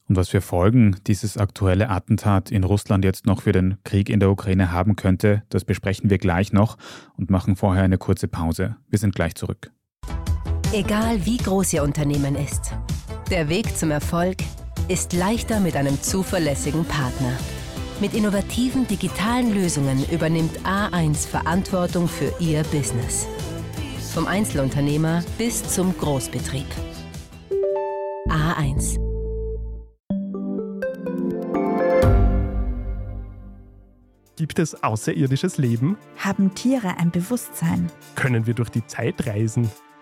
Und 0.09 0.17
was 0.17 0.31
für 0.31 0.41
Folgen 0.41 0.97
dieses 1.07 1.37
aktuelle 1.37 1.91
Attentat 1.91 2.51
in 2.51 2.65
Russland 2.65 3.05
jetzt 3.05 3.27
noch 3.27 3.43
für 3.43 3.53
den 3.53 3.77
Krieg 3.85 4.09
in 4.09 4.21
der 4.21 4.31
Ukraine 4.31 4.73
haben 4.73 4.97
könnte, 4.97 5.43
das 5.51 5.67
besprechen 5.67 6.09
wir 6.09 6.17
gleich 6.17 6.53
noch 6.53 6.79
und 7.19 7.29
machen 7.29 7.57
vorher 7.57 7.83
eine 7.83 7.99
kurze 7.99 8.27
Pause. 8.27 8.77
Wir 8.89 8.99
sind 8.99 9.15
gleich 9.15 9.35
zurück. 9.35 9.71
Egal 10.73 11.25
wie 11.27 11.37
groß 11.37 11.75
Ihr 11.75 11.83
Unternehmen 11.83 12.37
ist, 12.37 12.73
der 13.31 13.51
Weg 13.51 13.77
zum 13.77 13.91
Erfolg 13.91 14.37
ist 14.89 15.13
leichter 15.13 15.61
mit 15.61 15.77
einem 15.77 16.03
zuverlässigen 16.03 16.85
Partner. 16.85 17.33
Mit 18.01 18.15
innovativen 18.15 18.87
digitalen 18.87 19.53
Lösungen 19.53 20.09
übernimmt 20.11 20.61
A1 20.61 21.29
Verantwortung 21.29 22.09
für 22.09 22.33
Ihr 22.41 22.63
Business. 22.65 23.27
Vom 24.15 24.27
Einzelunternehmer 24.27 25.23
bis 25.37 25.63
zum 25.63 25.97
Großbetrieb. 25.97 26.67
A1. 28.29 28.99
Gibt 34.37 34.59
es 34.59 34.83
außerirdisches 34.83 35.59
Leben? 35.59 35.99
Haben 36.17 36.55
Tiere 36.55 36.97
ein 36.97 37.11
Bewusstsein? 37.11 37.91
Können 38.15 38.47
wir 38.47 38.55
durch 38.55 38.71
die 38.71 38.87
Zeit 38.87 39.27
reisen? 39.27 39.71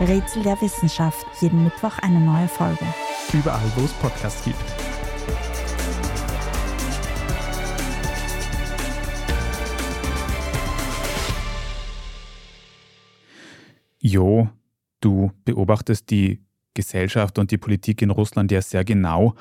Rätsel 0.00 0.42
der 0.42 0.58
Wissenschaft. 0.62 1.26
Jeden 1.42 1.62
Mittwoch 1.62 1.98
eine 1.98 2.20
neue 2.20 2.48
Folge. 2.48 2.86
Überall, 3.34 3.70
wo 3.76 3.84
es 3.84 3.92
Podcasts 3.92 4.42
gibt. 4.42 4.56
Jo, 13.98 14.48
du 15.00 15.30
beobachtest 15.44 16.08
die 16.10 16.40
Gesellschaft 16.72 17.38
und 17.38 17.50
die 17.50 17.58
Politik 17.58 18.00
in 18.00 18.10
Russland 18.10 18.50
ja 18.50 18.62
sehr 18.62 18.84
genau. 18.84 19.34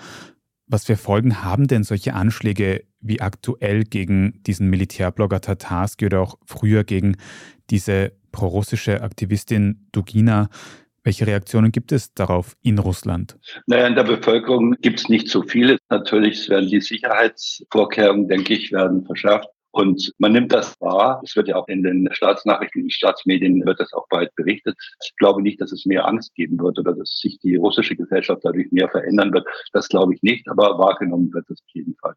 Was 0.71 0.85
für 0.85 0.97
Folgen 0.97 1.43
haben 1.43 1.67
denn 1.67 1.83
solche 1.83 2.13
Anschläge 2.13 2.83
wie 3.01 3.21
aktuell 3.21 3.85
gegen 3.85 4.43
diesen 4.43 4.69
Militärblogger 4.69 5.41
Tatarski 5.41 6.05
oder 6.05 6.21
auch 6.21 6.37
früher 6.45 6.83
gegen 6.83 7.17
diese 7.71 8.11
prorussische 8.31 9.01
Aktivistin 9.01 9.87
Dugina? 9.91 10.47
Welche 11.03 11.25
Reaktionen 11.25 11.71
gibt 11.71 11.91
es 11.91 12.13
darauf 12.13 12.55
in 12.61 12.77
Russland? 12.77 13.39
Naja, 13.65 13.87
in 13.87 13.95
der 13.95 14.03
Bevölkerung 14.03 14.75
gibt 14.79 14.99
es 14.99 15.09
nicht 15.09 15.29
so 15.29 15.41
viele. 15.41 15.79
Natürlich 15.89 16.47
werden 16.49 16.69
die 16.69 16.81
Sicherheitsvorkehrungen, 16.81 18.27
denke 18.27 18.53
ich, 18.53 18.71
werden 18.71 19.05
verschärft. 19.05 19.49
Und 19.71 20.13
man 20.17 20.31
nimmt 20.31 20.51
das 20.51 20.75
wahr. 20.81 21.21
Es 21.23 21.35
wird 21.35 21.47
ja 21.47 21.55
auch 21.55 21.67
in 21.67 21.83
den 21.83 22.09
Staatsnachrichten, 22.11 22.81
in 22.81 22.85
den 22.87 22.91
Staatsmedien 22.91 23.65
wird 23.65 23.79
das 23.79 23.93
auch 23.93 24.07
bald 24.09 24.33
berichtet. 24.35 24.75
Ich 25.03 25.15
glaube 25.17 25.41
nicht, 25.41 25.61
dass 25.61 25.71
es 25.71 25.85
mehr 25.85 26.07
Angst 26.07 26.33
geben 26.33 26.59
wird 26.59 26.79
oder 26.79 26.95
dass 26.95 27.19
sich 27.19 27.37
die 27.39 27.55
russische 27.55 27.95
Gesellschaft 27.95 28.41
dadurch 28.43 28.71
mehr 28.71 28.89
verändern 28.89 29.31
wird. 29.31 29.45
Das 29.71 29.87
glaube 29.87 30.15
ich 30.15 30.23
nicht, 30.23 30.49
aber 30.49 30.79
wahrgenommen 30.79 31.31
wird 31.33 31.49
es 31.49 31.61
auf 31.61 31.73
jeden 31.73 31.95
Fall. 31.95 32.15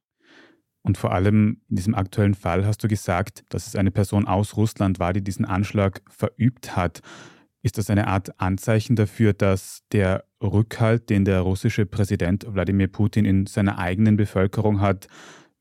Und 0.83 0.99
vor 0.99 1.13
allem 1.13 1.61
in 1.69 1.77
diesem 1.77 1.95
aktuellen 1.95 2.35
Fall 2.35 2.67
hast 2.67 2.83
du 2.83 2.89
gesagt, 2.89 3.45
dass 3.51 3.67
es 3.67 3.77
eine 3.77 3.91
Person 3.91 4.27
aus 4.27 4.57
Russland 4.57 4.99
war, 4.99 5.13
die 5.13 5.23
diesen 5.23 5.45
Anschlag 5.45 6.03
verübt 6.09 6.75
hat. 6.75 7.01
Ist 7.63 7.79
das 7.79 7.91
eine 7.91 8.09
Art 8.09 8.41
Anzeichen 8.41 8.97
dafür, 8.97 9.33
dass 9.33 9.83
der 9.93 10.25
Rückhalt, 10.43 11.11
den 11.11 11.25
der 11.25 11.41
russische 11.43 11.87
Präsident 11.87 12.45
Wladimir 12.49 12.89
Putin 12.89 13.25
in 13.25 13.47
seiner 13.47 13.79
eigenen 13.79 14.17
Bevölkerung 14.17 14.81
hat, 14.81 15.07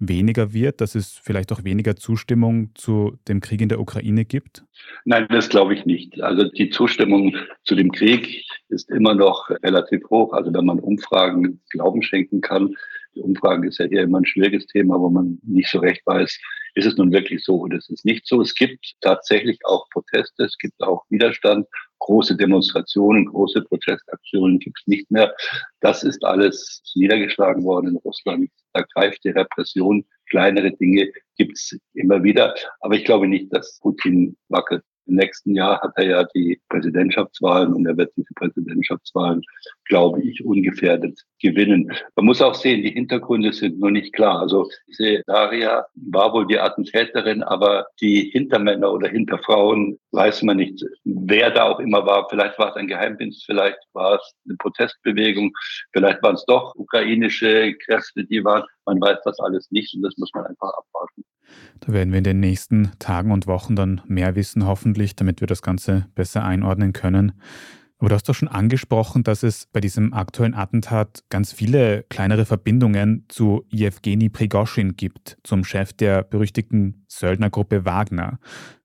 weniger 0.02 0.54
wird, 0.54 0.82
dass 0.82 0.96
es 0.96 1.20
vielleicht 1.24 1.52
auch 1.52 1.64
weniger 1.64 1.96
Zustimmung 1.96 2.72
zu 2.76 3.18
dem 3.28 3.40
Krieg 3.40 3.62
in 3.62 3.70
der 3.70 3.80
Ukraine 3.80 4.26
gibt? 4.26 4.64
Nein, 5.06 5.28
das 5.30 5.50
glaube 5.50 5.74
ich 5.76 5.86
nicht. 5.86 6.22
Also 6.22 6.50
die 6.50 6.70
Zustimmung 6.70 7.36
zu 7.64 7.76
dem 7.76 7.92
Krieg 7.92 8.44
ist 8.70 8.90
immer 8.90 9.14
noch 9.14 9.50
relativ 9.64 10.10
hoch. 10.10 10.34
Also 10.34 10.54
wenn 10.54 10.66
man 10.66 10.80
Umfragen 10.80 11.62
Glauben 11.70 12.02
schenken 12.02 12.42
kann, 12.42 12.76
die 13.16 13.22
Umfragen 13.22 13.64
ist 13.64 13.80
ja 13.80 13.86
hier 13.86 14.04
immer 14.04 14.20
ein 14.20 14.26
schwieriges 14.26 14.68
Thema, 14.68 15.00
wo 15.00 15.10
man 15.10 15.40
nicht 15.44 15.70
so 15.70 15.80
recht 15.80 16.02
weiß, 16.06 16.38
ist 16.76 16.86
es 16.86 16.98
nun 16.98 17.12
wirklich 17.12 17.44
so 17.44 17.60
oder 17.60 17.78
ist 17.78 17.90
es 17.90 18.06
nicht 18.06 18.26
so. 18.26 18.42
Es 18.42 18.56
gibt 18.56 18.94
tatsächlich 19.02 19.60
auch 19.66 19.90
Proteste, 19.90 20.44
es 20.44 20.58
gibt 20.58 20.82
auch 20.82 21.04
Widerstand, 21.10 21.68
große 22.00 22.36
Demonstrationen, 22.36 23.26
große 23.26 23.62
Protestaktionen 23.64 24.60
gibt 24.60 24.80
es 24.80 24.88
nicht 24.88 25.12
mehr. 25.12 25.34
Das 25.82 26.04
ist 26.04 26.24
alles 26.24 26.82
niedergeschlagen 26.96 27.64
worden 27.64 27.92
in 27.92 27.98
Russland. 27.98 28.50
Da 28.74 28.82
greift 28.94 29.24
die 29.24 29.30
Repression. 29.30 30.06
Kleinere 30.30 30.72
Dinge 30.72 31.12
gibt 31.38 31.58
es 31.58 31.78
immer 31.94 32.24
wieder. 32.24 32.56
Aber 32.80 32.96
ich 32.96 33.06
glaube 33.06 33.28
nicht, 33.28 33.54
dass 33.54 33.80
Putin 33.82 34.38
wackelt. 34.50 34.84
Im 35.06 35.16
nächsten 35.16 35.56
Jahr 35.56 35.82
hat 35.82 35.94
er 35.96 36.06
ja 36.06 36.24
die 36.36 36.62
Präsidentschaftswahlen 36.70 37.74
und 37.74 37.86
er 37.86 37.98
wird 37.98 38.12
diese 38.16 38.34
Präsidentschaftswahlen, 38.36 39.42
glaube 39.86 40.22
ich, 40.22 40.44
ungefährdet 40.46 41.20
gewinnen. 41.42 41.92
Man 42.16 42.26
muss 42.26 42.42
auch 42.42 42.56
sehen, 42.56 42.84
die 42.84 42.92
Hintergründe 42.92 43.52
sind 43.52 43.80
noch 43.80 43.90
nicht 43.90 44.14
klar. 44.14 44.40
Also 44.40 44.70
diese 44.88 45.24
Daria 45.26 45.86
war 45.96 46.34
wohl 46.34 46.48
die 46.48 46.60
Attentäterin, 46.60 47.44
aber 47.44 47.88
die 48.00 48.30
Hintermänner 48.32 48.92
oder 48.92 49.10
Hinterfrauen 49.10 50.00
weiß 50.12 50.44
man 50.44 50.58
nicht, 50.58 50.84
wer 51.04 51.52
da 51.52 51.64
auch 51.64 51.80
immer 51.80 52.06
war. 52.06 52.28
Vielleicht 52.30 52.58
war 52.60 52.70
es 52.70 52.76
ein 52.76 52.88
Geheimdienst, 52.88 53.46
vielleicht 53.46 53.80
war 53.94 54.16
es 54.16 54.34
eine 54.46 54.56
Protestbewegung, 54.58 55.52
vielleicht 55.94 56.22
waren 56.24 56.36
es 56.36 56.46
doch 56.46 56.76
ukrainische 56.76 57.74
Kräfte, 57.86 58.24
die 58.26 58.44
waren. 58.44 58.64
Man 58.86 59.00
weiß 59.00 59.20
das 59.24 59.40
alles 59.40 59.70
nicht 59.72 59.94
und 59.96 60.02
das 60.04 60.18
muss 60.18 60.32
man 60.34 60.46
einfach 60.46 60.70
abwarten. 60.70 61.24
Da 61.80 61.94
werden 61.94 62.12
wir 62.12 62.18
in 62.20 62.24
den 62.24 62.40
nächsten 62.40 62.92
Tagen 63.00 63.32
und 63.32 63.48
Wochen 63.48 63.76
dann 63.76 64.02
mehr 64.08 64.36
wissen, 64.36 64.66
hoffentlich, 64.66 65.16
damit 65.16 65.42
wir 65.42 65.48
das 65.48 65.62
Ganze 65.62 66.08
besser 66.16 66.44
einordnen 66.44 66.94
können. 66.94 67.34
Aber 68.02 68.10
du 68.10 68.16
hast 68.16 68.28
doch 68.28 68.34
schon 68.34 68.48
angesprochen, 68.48 69.22
dass 69.22 69.44
es 69.44 69.68
bei 69.72 69.80
diesem 69.80 70.12
aktuellen 70.12 70.56
Attentat 70.56 71.24
ganz 71.30 71.54
viele 71.54 72.04
kleinere 72.10 72.48
Verbindungen 72.48 73.26
zu 73.28 73.64
Jewgeni 73.70 74.28
Prigoschin 74.28 74.96
gibt, 74.96 75.38
zum 75.44 75.64
Chef 75.64 75.94
der 75.94 76.24
berüchtigten 76.24 77.06
Söldnergruppe 77.08 77.86
Wagner. 77.86 78.40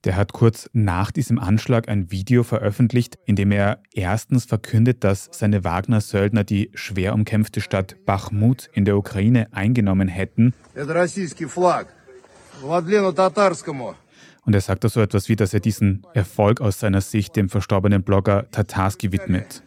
Der 0.04 0.16
hat 0.16 0.34
kurz 0.34 0.68
nach 0.74 1.12
diesem 1.12 1.38
Anschlag 1.38 1.88
ein 1.88 2.10
Video 2.10 2.42
veröffentlicht, 2.42 3.16
in 3.24 3.36
dem 3.36 3.52
er 3.52 3.80
erstens 3.94 4.44
verkündet, 4.44 5.02
dass 5.02 5.30
seine 5.32 5.64
Wagner-Söldner 5.64 6.44
die 6.44 6.70
schwer 6.74 7.14
umkämpfte 7.14 7.62
Stadt 7.62 7.96
Bachmut 8.04 8.68
in 8.74 8.84
der 8.84 8.98
Ukraine 8.98 9.50
eingenommen 9.50 10.08
hätten. 10.08 10.52
Und 14.44 14.54
er 14.54 14.60
sagt 14.60 14.84
da 14.84 14.88
so 14.88 15.00
etwas 15.00 15.28
wie, 15.28 15.36
dass 15.36 15.52
er 15.52 15.60
diesen 15.60 16.06
Erfolg 16.14 16.60
aus 16.60 16.78
seiner 16.78 17.00
Sicht 17.00 17.34
dem 17.34 17.48
verstorbenen 17.48 18.02
Blogger 18.02 18.48
Tatarski 18.50 19.10
widmet. 19.12 19.62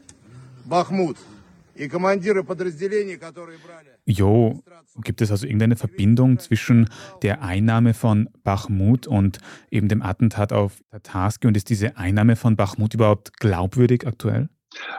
Jo, 4.06 4.62
gibt 5.02 5.22
es 5.22 5.32
also 5.32 5.46
irgendeine 5.46 5.76
Verbindung 5.76 6.40
zwischen 6.40 6.90
der 7.22 7.42
Einnahme 7.42 7.94
von 7.94 8.30
Bachmut 8.44 9.08
und 9.08 9.40
eben 9.72 9.88
dem 9.88 10.02
Attentat 10.02 10.52
auf 10.52 10.82
Tatarski 10.92 11.48
und 11.48 11.56
ist 11.56 11.70
diese 11.70 11.96
Einnahme 11.98 12.36
von 12.36 12.56
Bachmut 12.56 12.94
überhaupt 12.94 13.40
glaubwürdig 13.40 14.06
aktuell? 14.08 14.50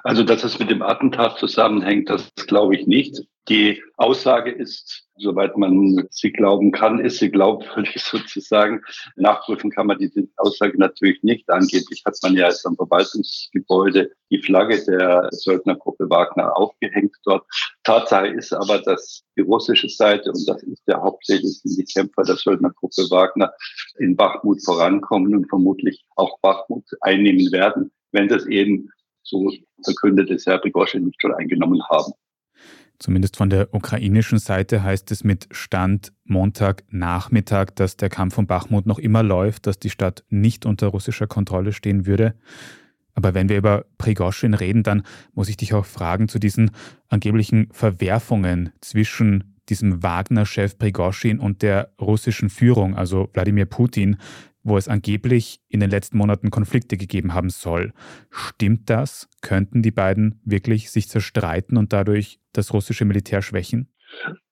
Also, 0.03 0.25
dass 0.25 0.45
es 0.45 0.59
mit 0.59 0.71
dem 0.71 0.83
Attentat 0.83 1.39
zusammenhängt, 1.39 2.11
das 2.11 2.33
glaube 2.47 2.75
ich 2.75 2.87
nicht. 2.87 3.23
Die 3.49 3.83
Aussage 3.97 4.51
ist, 4.51 5.09
soweit 5.17 5.57
man 5.57 6.07
sie 6.11 6.31
glauben 6.31 6.73
kann, 6.73 7.01
ist 7.01 7.19
sie 7.19 7.31
glaubwürdig 7.31 7.95
sozusagen. 8.03 8.83
Nachprüfen 9.17 9.71
kann 9.71 9.87
man 9.87 9.99
diese 9.99 10.29
Aussage 10.37 10.79
natürlich 10.79 11.23
nicht. 11.23 11.49
Angeblich 11.51 12.03
hat 12.05 12.17
man 12.23 12.35
ja 12.35 12.49
jetzt 12.49 12.67
am 12.67 12.77
Verwaltungsgebäude 12.77 14.13
die 14.31 14.43
Flagge 14.43 14.85
der 14.85 15.29
Söldnergruppe 15.33 16.09
Wagner 16.11 16.57
aufgehängt 16.57 17.17
dort. 17.25 17.45
Tatsache 17.85 18.29
ist 18.29 18.53
aber, 18.53 18.79
dass 18.79 19.25
die 19.37 19.43
russische 19.43 19.89
Seite, 19.89 20.31
und 20.31 20.49
das 20.49 20.63
ist 20.63 20.83
ja 20.87 21.01
hauptsächlich 21.01 21.61
sind 21.61 21.77
die 21.79 21.93
Kämpfer 21.93 22.23
der 22.23 22.37
Söldnergruppe 22.37 23.11
Wagner, 23.11 23.53
in 23.99 24.17
Bachmut 24.17 24.65
vorankommen 24.65 25.35
und 25.35 25.49
vermutlich 25.49 26.05
auch 26.17 26.39
Bachmut 26.41 26.85
einnehmen 27.01 27.51
werden, 27.53 27.91
wenn 28.13 28.29
das 28.29 28.47
eben 28.47 28.91
so 29.31 29.51
verkündet 29.83 30.31
ist, 30.31 30.47
Herr 30.47 30.59
Prigozhin 30.59 31.05
nicht 31.05 31.21
schon 31.21 31.33
eingenommen 31.35 31.81
haben. 31.89 32.13
Zumindest 32.99 33.39
von 33.39 33.49
der 33.49 33.73
ukrainischen 33.73 34.39
Seite 34.39 34.83
heißt 34.83 35.11
es 35.11 35.25
mit 35.25 35.49
Stand 35.53 36.13
Montagnachmittag, 36.25 37.69
dass 37.75 37.97
der 37.97 38.11
Kampf 38.11 38.35
von 38.35 38.47
Bachmut 38.47 38.85
noch 38.85 38.99
immer 38.99 39.23
läuft, 39.23 39.67
dass 39.67 39.79
die 39.79 39.89
Stadt 39.89 40.25
nicht 40.29 40.67
unter 40.67 40.89
russischer 40.89 41.27
Kontrolle 41.27 41.73
stehen 41.73 42.05
würde. 42.05 42.35
Aber 43.15 43.33
wenn 43.33 43.49
wir 43.49 43.57
über 43.57 43.87
Prigoschin 43.97 44.53
reden, 44.53 44.83
dann 44.83 45.03
muss 45.33 45.49
ich 45.49 45.57
dich 45.57 45.73
auch 45.73 45.87
fragen 45.87 46.29
zu 46.29 46.39
diesen 46.39 46.73
angeblichen 47.09 47.69
Verwerfungen 47.73 48.71
zwischen 48.83 49.57
diesem 49.71 50.03
Wagner-Chef 50.03 50.77
Prigoschin 50.77 51.39
und 51.39 51.63
der 51.63 51.93
russischen 52.01 52.51
Führung, 52.51 52.97
also 52.97 53.31
Wladimir 53.33 53.67
Putin 53.67 54.17
wo 54.63 54.77
es 54.77 54.89
angeblich 54.89 55.61
in 55.69 55.81
den 55.81 55.91
letzten 55.91 56.19
Monaten 56.19 56.51
Konflikte 56.51 56.97
gegeben 56.97 57.35
haben 57.35 57.51
soll. 57.51 57.93
Stimmt 58.31 58.91
das? 58.91 59.29
Könnten 59.41 59.83
die 59.83 59.91
beiden 59.91 60.41
wirklich 60.45 60.91
sich 60.91 61.09
zerstreiten 61.09 61.77
und 61.77 61.93
dadurch 61.93 62.41
das 62.53 62.73
russische 62.73 63.05
Militär 63.05 63.43
schwächen? 63.43 63.89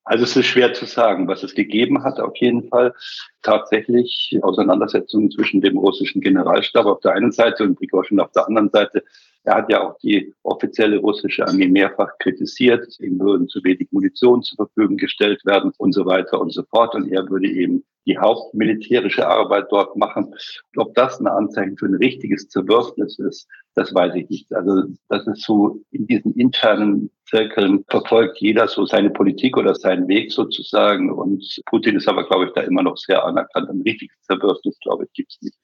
Also 0.08 0.24
es 0.24 0.34
ist 0.36 0.46
schwer 0.46 0.72
zu 0.72 0.86
sagen, 0.86 1.28
was 1.28 1.42
es 1.42 1.54
gegeben 1.54 2.02
hat. 2.02 2.18
Auf 2.18 2.34
jeden 2.36 2.66
Fall 2.68 2.94
tatsächlich 3.42 4.38
Auseinandersetzungen 4.40 5.30
zwischen 5.30 5.60
dem 5.60 5.76
russischen 5.76 6.22
Generalstab 6.22 6.86
auf 6.86 7.00
der 7.00 7.12
einen 7.12 7.30
Seite 7.30 7.64
und 7.64 7.76
Prigozhin 7.76 8.18
auf 8.18 8.32
der 8.32 8.46
anderen 8.46 8.70
Seite. 8.70 9.04
Er 9.44 9.56
hat 9.56 9.70
ja 9.70 9.82
auch 9.82 9.98
die 9.98 10.34
offizielle 10.42 10.96
russische 10.98 11.46
Armee 11.46 11.68
mehrfach 11.68 12.16
kritisiert. 12.20 12.86
Ihm 13.00 13.20
würden 13.20 13.48
zu 13.48 13.62
wenig 13.64 13.88
Munition 13.90 14.42
zur 14.42 14.56
Verfügung 14.56 14.96
gestellt 14.96 15.44
werden 15.44 15.72
und 15.76 15.92
so 15.92 16.06
weiter 16.06 16.40
und 16.40 16.54
so 16.54 16.62
fort. 16.70 16.94
Und 16.94 17.12
er 17.12 17.28
würde 17.28 17.48
eben 17.48 17.84
die 18.08 18.18
hauptmilitärische 18.18 19.28
Arbeit 19.28 19.66
dort 19.70 19.96
machen. 19.96 20.34
ob 20.76 20.94
das 20.94 21.20
ein 21.20 21.26
Anzeichen 21.26 21.76
für 21.76 21.86
ein 21.86 21.94
richtiges 21.94 22.48
Zerwürfnis 22.48 23.18
ist, 23.18 23.46
das 23.74 23.94
weiß 23.94 24.14
ich 24.16 24.28
nicht. 24.28 24.52
Also 24.52 24.84
das 25.08 25.26
ist 25.26 25.44
so 25.44 25.80
in 25.90 26.06
diesen 26.06 26.34
internen 26.34 27.10
Zirkeln 27.26 27.84
verfolgt 27.88 28.38
jeder 28.38 28.66
so 28.66 28.86
seine 28.86 29.10
Politik 29.10 29.56
oder 29.56 29.74
seinen 29.74 30.08
Weg 30.08 30.32
sozusagen. 30.32 31.12
Und 31.12 31.44
Putin 31.66 31.96
ist 31.96 32.08
aber, 32.08 32.26
glaube 32.26 32.46
ich, 32.46 32.52
da 32.52 32.62
immer 32.62 32.82
noch 32.82 32.96
sehr 32.96 33.24
anerkannt. 33.24 33.68
Ein 33.68 33.82
richtiges 33.82 34.16
Zerwürfnis, 34.22 34.78
glaube 34.80 35.04
ich, 35.04 35.12
gibt 35.12 35.32
es 35.32 35.42
nicht. 35.42 35.58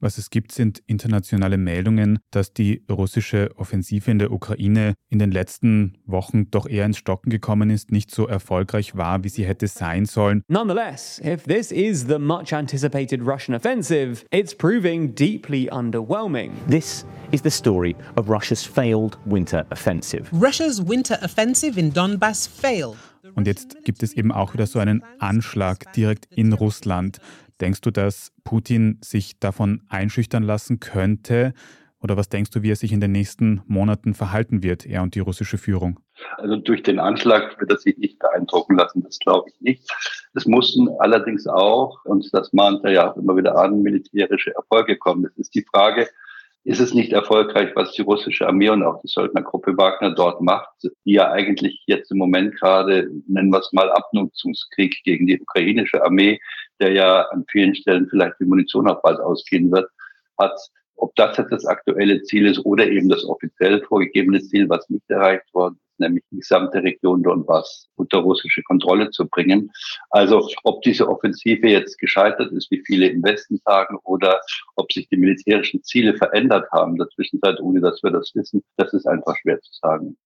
Was 0.00 0.18
es 0.18 0.30
gibt, 0.30 0.52
sind 0.52 0.82
internationale 0.86 1.56
Meldungen, 1.56 2.18
dass 2.30 2.52
die 2.52 2.84
russische 2.90 3.50
Offensive 3.56 4.10
in 4.10 4.18
der 4.18 4.32
Ukraine 4.32 4.94
in 5.08 5.18
den 5.18 5.30
letzten 5.30 5.98
Wochen 6.04 6.50
doch 6.50 6.68
eher 6.68 6.84
ins 6.84 6.98
Stocken 6.98 7.30
gekommen 7.30 7.70
ist, 7.70 7.90
nicht 7.90 8.10
so 8.10 8.26
erfolgreich 8.26 8.96
war, 8.96 9.24
wie 9.24 9.28
sie 9.28 9.46
hätte 9.46 9.68
sein 9.68 10.04
sollen. 10.04 10.42
Nonetheless, 10.48 11.20
if 11.24 11.44
this 11.44 11.70
is 11.72 12.06
the 12.06 12.18
much 12.18 12.52
anticipated 12.52 13.20
Russian 13.26 13.54
offensive, 13.54 14.24
it's 14.30 14.54
proving 14.54 15.14
deeply 15.14 15.70
underwhelming. 15.70 16.50
This 16.68 17.06
is 17.30 17.42
the 17.42 17.50
story 17.50 17.96
of 18.16 18.28
Russia's 18.28 18.64
failed 18.64 19.18
winter 19.24 19.64
offensive. 19.70 20.24
Russia's 20.32 20.86
winter 20.86 21.18
offensive 21.22 21.78
in 21.78 21.92
Donbass 21.92 22.46
failed. 22.46 22.96
Und 23.34 23.46
jetzt 23.46 23.84
gibt 23.84 24.02
es 24.02 24.12
eben 24.12 24.32
auch 24.32 24.54
wieder 24.54 24.66
so 24.66 24.78
einen 24.78 25.02
Anschlag 25.18 25.92
direkt 25.94 26.26
in 26.34 26.52
Russland. 26.52 27.18
Denkst 27.60 27.80
du, 27.82 27.90
dass 27.90 28.32
Putin 28.42 28.98
sich 29.02 29.38
davon 29.38 29.82
einschüchtern 29.88 30.42
lassen 30.42 30.80
könnte? 30.80 31.54
Oder 32.00 32.16
was 32.18 32.28
denkst 32.28 32.50
du, 32.50 32.62
wie 32.62 32.70
er 32.70 32.76
sich 32.76 32.92
in 32.92 33.00
den 33.00 33.12
nächsten 33.12 33.62
Monaten 33.66 34.12
verhalten 34.12 34.62
wird, 34.62 34.84
er 34.84 35.02
und 35.02 35.14
die 35.14 35.20
russische 35.20 35.56
Führung? 35.56 36.00
Also 36.36 36.56
durch 36.56 36.82
den 36.82 36.98
Anschlag 36.98 37.58
wird 37.58 37.70
er 37.70 37.78
sich 37.78 37.96
nicht 37.96 38.18
beeindrucken 38.18 38.76
lassen, 38.76 39.02
das 39.02 39.18
glaube 39.18 39.48
ich 39.48 39.60
nicht. 39.60 39.90
Es 40.34 40.44
mussten 40.44 40.88
allerdings 40.98 41.46
auch, 41.46 42.04
und 42.04 42.28
das 42.32 42.52
mahnt 42.52 42.84
er 42.84 42.92
ja 42.92 43.10
auch 43.10 43.16
immer 43.16 43.36
wieder 43.36 43.56
an, 43.56 43.80
militärische 43.80 44.54
Erfolge 44.54 44.98
kommen. 44.98 45.22
Das 45.22 45.32
ist 45.36 45.54
die 45.54 45.64
Frage, 45.64 46.08
ist 46.64 46.80
es 46.80 46.94
nicht 46.94 47.12
erfolgreich, 47.12 47.72
was 47.74 47.92
die 47.92 48.02
russische 48.02 48.46
Armee 48.46 48.70
und 48.70 48.82
auch 48.82 49.00
die 49.02 49.08
Söldnergruppe 49.08 49.76
Wagner 49.76 50.14
dort 50.14 50.40
macht, 50.40 50.70
die 51.04 51.12
ja 51.12 51.30
eigentlich 51.30 51.82
jetzt 51.86 52.10
im 52.10 52.18
Moment 52.18 52.56
gerade, 52.58 53.10
nennen 53.28 53.50
wir 53.50 53.58
es 53.58 53.72
mal, 53.72 53.90
Abnutzungskrieg 53.92 54.96
gegen 55.04 55.26
die 55.26 55.40
ukrainische 55.40 56.02
Armee, 56.02 56.40
der 56.80 56.92
ja 56.92 57.22
an 57.28 57.44
vielen 57.50 57.74
Stellen 57.74 58.08
vielleicht 58.08 58.40
die 58.40 58.46
Munition 58.46 58.88
auch 58.88 59.02
bald 59.02 59.20
ausgehen 59.20 59.70
wird, 59.70 59.90
hat. 60.38 60.58
Ob 60.96 61.14
das 61.16 61.36
jetzt 61.36 61.50
das 61.50 61.66
aktuelle 61.66 62.22
Ziel 62.22 62.46
ist 62.46 62.64
oder 62.64 62.88
eben 62.88 63.08
das 63.08 63.24
offiziell 63.24 63.82
vorgegebene 63.82 64.40
Ziel, 64.40 64.68
was 64.68 64.88
nicht 64.88 65.08
erreicht 65.10 65.52
worden 65.52 65.78
nämlich 65.98 66.24
die 66.30 66.36
gesamte 66.36 66.82
Region 66.82 67.22
Donbass 67.22 67.88
unter 67.96 68.18
russische 68.18 68.62
Kontrolle 68.62 69.10
zu 69.10 69.26
bringen. 69.26 69.70
Also 70.10 70.48
ob 70.64 70.82
diese 70.82 71.08
Offensive 71.08 71.68
jetzt 71.68 71.98
gescheitert 71.98 72.52
ist, 72.52 72.70
wie 72.70 72.82
viele 72.84 73.08
im 73.08 73.22
Westen 73.22 73.58
sagen, 73.64 73.98
oder 74.04 74.40
ob 74.76 74.92
sich 74.92 75.08
die 75.08 75.16
militärischen 75.16 75.82
Ziele 75.82 76.14
verändert 76.14 76.70
haben 76.72 76.92
in 76.92 76.98
der 76.98 77.08
Zwischenzeit, 77.08 77.60
ohne 77.60 77.80
dass 77.80 78.02
wir 78.02 78.10
das 78.10 78.32
wissen, 78.34 78.62
das 78.76 78.92
ist 78.92 79.06
einfach 79.06 79.36
schwer 79.36 79.60
zu 79.60 79.72
sagen. 79.80 80.16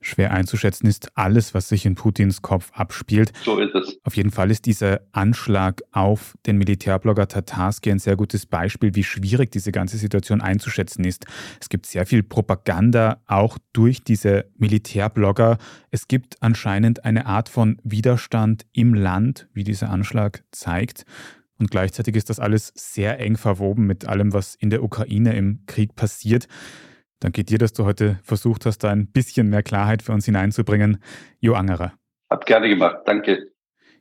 Schwer 0.00 0.32
einzuschätzen 0.32 0.86
ist 0.86 1.16
alles, 1.16 1.54
was 1.54 1.68
sich 1.68 1.84
in 1.84 1.96
Putins 1.96 2.40
Kopf 2.40 2.70
abspielt. 2.72 3.32
So 3.42 3.58
ist 3.58 3.74
es. 3.74 3.98
Auf 4.04 4.16
jeden 4.16 4.30
Fall 4.30 4.52
ist 4.52 4.66
dieser 4.66 5.00
Anschlag 5.10 5.82
auf 5.90 6.36
den 6.46 6.56
Militärblogger 6.56 7.26
Tatarsky 7.26 7.90
ein 7.90 7.98
sehr 7.98 8.14
gutes 8.14 8.46
Beispiel, 8.46 8.94
wie 8.94 9.02
schwierig 9.02 9.50
diese 9.50 9.72
ganze 9.72 9.96
Situation 9.96 10.40
einzuschätzen 10.40 11.04
ist. 11.04 11.26
Es 11.60 11.68
gibt 11.68 11.86
sehr 11.86 12.06
viel 12.06 12.22
Propaganda 12.22 13.20
auch 13.26 13.58
durch 13.72 14.04
diese 14.04 14.44
Militärblogger. 15.08 15.58
Es 15.90 16.08
gibt 16.08 16.42
anscheinend 16.42 17.04
eine 17.04 17.26
Art 17.26 17.48
von 17.48 17.78
Widerstand 17.82 18.66
im 18.72 18.94
Land, 18.94 19.48
wie 19.52 19.64
dieser 19.64 19.90
Anschlag 19.90 20.44
zeigt. 20.52 21.04
Und 21.58 21.70
gleichzeitig 21.70 22.14
ist 22.14 22.30
das 22.30 22.38
alles 22.38 22.72
sehr 22.76 23.18
eng 23.18 23.36
verwoben 23.36 23.86
mit 23.86 24.06
allem, 24.06 24.32
was 24.32 24.54
in 24.54 24.70
der 24.70 24.82
Ukraine 24.82 25.34
im 25.34 25.64
Krieg 25.66 25.96
passiert. 25.96 26.46
Danke 27.20 27.42
dir, 27.42 27.58
dass 27.58 27.72
du 27.72 27.84
heute 27.84 28.20
versucht 28.22 28.64
hast, 28.64 28.78
da 28.78 28.90
ein 28.90 29.08
bisschen 29.08 29.48
mehr 29.50 29.64
Klarheit 29.64 30.02
für 30.02 30.12
uns 30.12 30.24
hineinzubringen. 30.24 30.98
Jo 31.40 31.54
Angerer. 31.54 31.94
Hab 32.30 32.46
gerne 32.46 32.68
gemacht, 32.68 32.98
danke. 33.06 33.50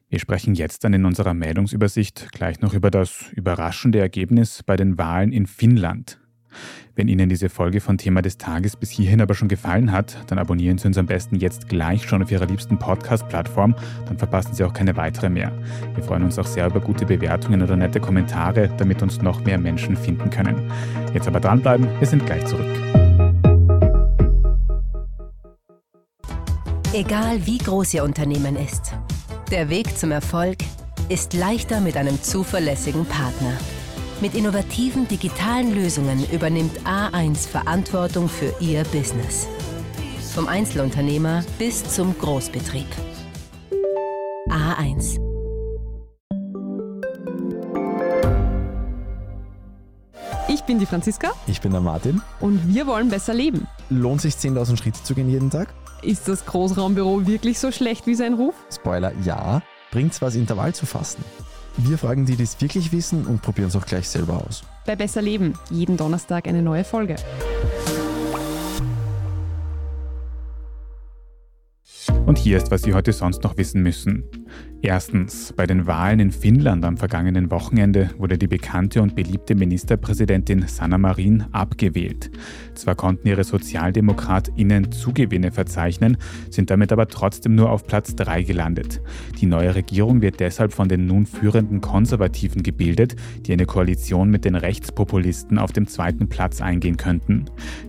Wir 0.10 0.20
sprechen 0.20 0.54
jetzt 0.54 0.84
dann 0.84 0.94
in 0.94 1.04
unserer 1.04 1.34
Meldungsübersicht 1.34 2.32
gleich 2.32 2.62
noch 2.62 2.74
über 2.74 2.92
das 2.92 3.32
überraschende 3.34 4.00
Ergebnis 4.00 4.62
bei 4.64 4.76
den 4.76 4.98
Wahlen 4.98 5.32
in 5.32 5.48
Finnland. 5.48 6.20
Wenn 6.96 7.08
Ihnen 7.08 7.30
diese 7.30 7.50
Folge 7.50 7.80
von 7.80 7.98
Thema 7.98 8.22
des 8.22 8.38
Tages 8.38 8.76
bis 8.76 8.90
hierhin 8.90 9.22
aber 9.22 9.36
schon 9.36 9.48
gefallen 9.48 9.92
hat, 9.92 10.18
dann 10.28 10.40
abonnieren 10.40 10.78
Sie 10.78 10.88
uns 10.88 10.98
am 10.98 11.06
besten 11.06 11.36
jetzt 11.36 11.70
gleich 11.70 12.04
schon 12.04 12.24
auf 12.24 12.32
Ihrer 12.32 12.48
liebsten 12.48 12.80
Podcast-Plattform, 12.80 13.76
dann 14.08 14.18
verpassen 14.18 14.54
Sie 14.54 14.64
auch 14.64 14.74
keine 14.74 14.98
weitere 14.98 15.30
mehr. 15.30 15.52
Wir 15.94 16.04
freuen 16.04 16.24
uns 16.24 16.40
auch 16.40 16.48
sehr 16.48 16.66
über 16.66 16.80
gute 16.80 17.06
Bewertungen 17.06 17.62
oder 17.62 17.76
nette 17.76 18.00
Kommentare, 18.00 18.70
damit 18.78 19.04
uns 19.04 19.22
noch 19.22 19.44
mehr 19.44 19.60
Menschen 19.60 19.96
finden 19.96 20.30
können. 20.30 20.72
Jetzt 21.14 21.28
aber 21.28 21.40
dranbleiben, 21.40 21.88
wir 22.00 22.08
sind 22.08 22.26
gleich 22.26 22.46
zurück. 22.46 22.66
Egal 26.94 27.46
wie 27.46 27.60
groß 27.60 27.94
Ihr 27.94 28.04
Unternehmen 28.04 28.56
ist, 28.56 28.94
der 29.52 29.70
Weg 29.70 29.96
zum 29.98 30.12
Erfolg 30.12 30.58
ist 31.10 31.34
leichter 31.34 31.80
mit 31.80 31.96
einem 31.96 32.22
zuverlässigen 32.22 33.06
Partner. 33.06 33.54
Mit 34.20 34.34
innovativen 34.34 35.08
digitalen 35.08 35.76
Lösungen 35.76 36.28
übernimmt 36.32 36.80
A1 36.86 37.48
Verantwortung 37.48 38.28
für 38.28 38.52
Ihr 38.60 38.84
Business. 38.86 39.48
Vom 40.34 40.48
Einzelunternehmer 40.48 41.44
bis 41.60 41.84
zum 41.84 42.18
Großbetrieb. 42.18 42.88
A1. 44.50 45.20
Ich 50.48 50.64
bin 50.64 50.80
die 50.80 50.88
Franziska. 50.88 51.34
Ich 51.46 51.62
bin 51.62 51.72
der 51.72 51.82
Martin. 51.82 52.20
Und 52.40 52.74
wir 52.74 52.88
wollen 52.88 53.10
besser 53.10 53.36
leben. 53.36 53.68
Lohnt 53.92 54.22
sich 54.22 54.34
10.000 54.34 54.78
Schritte 54.78 55.04
zu 55.04 55.14
gehen 55.14 55.30
jeden 55.30 55.52
Tag? 55.52 55.72
Ist 56.02 56.28
das 56.28 56.44
Großraumbüro 56.44 57.28
wirklich 57.28 57.60
so 57.60 57.72
schlecht 57.72 58.08
wie 58.08 58.16
sein 58.16 58.34
Ruf? 58.34 58.56
Spoiler, 58.74 59.12
ja. 59.24 59.62
Bringt's 59.92 60.24
was, 60.24 60.34
Intervall 60.34 60.74
zu 60.74 60.88
fassen? 60.88 61.24
Wir 61.80 61.98
fragen 62.00 62.26
die, 62.26 62.36
die 62.36 62.44
es 62.44 62.60
wirklich 62.60 62.92
wissen 62.92 63.28
und 63.28 63.44
probieren 63.44 63.68
es 63.68 63.76
auch 63.76 63.86
gleich 63.86 64.10
selber 64.10 64.44
aus. 64.46 64.64
Bei 64.88 64.96
Besser 64.96 65.22
Leben, 65.22 65.54
jeden 65.70 65.96
Donnerstag 65.96 66.48
eine 66.48 66.64
neue 66.64 66.84
Folge. 66.84 67.18
Und 72.26 72.40
hier 72.40 72.58
ist, 72.58 72.72
was 72.72 72.82
Sie 72.82 72.94
heute 72.94 73.13
sonst 73.13 73.44
noch 73.44 73.58
wissen 73.58 73.84
müssen. 73.84 74.24
Erstens, 74.84 75.54
bei 75.54 75.66
den 75.66 75.88
Wahlen 75.88 76.20
in 76.20 76.32
Finnland 76.32 76.86
am 76.86 76.98
vergangenen 76.98 77.50
Wochenende 77.50 78.12
wurde 78.20 78.38
die 78.38 78.48
bekannte 78.48 79.02
und 79.02 79.16
beliebte 79.16 79.56
Ministerpräsidentin 79.56 80.68
Sanna 80.68 81.00
Marin 81.00 81.46
abgewählt. 81.52 82.30
Zwar 82.76 82.94
konnten 82.94 83.28
ihre 83.28 83.44
SozialdemokratInnen 83.44 84.92
Zugewinne 84.92 85.52
verzeichnen, 85.52 86.18
sind 86.52 86.70
damit 86.70 86.92
aber 86.92 87.08
trotzdem 87.08 87.56
nur 87.56 87.72
auf 87.72 87.88
Platz 87.88 88.16
3 88.16 88.44
gelandet. 88.44 89.02
Die 89.42 89.48
neue 89.48 89.74
Regierung 89.74 90.22
wird 90.22 90.40
deshalb 90.40 90.72
von 90.74 90.88
den 90.88 91.08
nun 91.08 91.26
führenden 91.26 91.82
Konservativen 91.82 92.62
gebildet, 92.62 93.16
die 93.48 93.54
eine 93.54 93.66
Koalition 93.66 94.30
mit 94.30 94.46
den 94.46 94.56
Rechtspopulisten 94.56 95.58
auf 95.58 95.72
dem 95.72 95.88
zweiten 95.88 96.30
Platz 96.30 96.62
eingehen 96.62 96.98
könnten. 96.98 97.46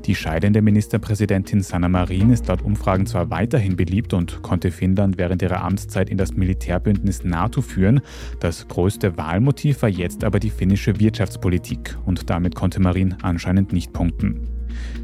Die 0.07 0.15
scheidende 0.15 0.63
Ministerpräsidentin 0.63 1.61
Sanna 1.61 1.91
Marin 1.91 2.31
ist 2.31 2.47
laut 2.47 2.63
Umfragen 2.63 3.05
zwar 3.05 3.29
weiterhin 3.29 3.77
beliebt 3.77 4.15
und 4.15 4.41
konnte 4.41 4.71
Finnland 4.71 5.19
während 5.19 5.43
ihrer 5.43 5.63
Amtszeit 5.63 6.09
in 6.09 6.17
das 6.17 6.35
Militärbündnis 6.79 7.25
NATO 7.25 7.61
führen. 7.61 8.01
Das 8.41 8.69
größte 8.69 9.17
Wahlmotiv 9.17 9.83
war 9.83 9.89
jetzt 9.89 10.25
aber 10.25 10.39
die 10.39 10.51
finnische 10.51 10.99
Wirtschaftspolitik 10.99 11.97
und 12.07 12.31
damit 12.31 12.55
konnte 12.55 12.81
Marin 12.81 13.17
anscheinend 13.23 13.73
nicht 13.73 13.93
punkten. 13.93 14.49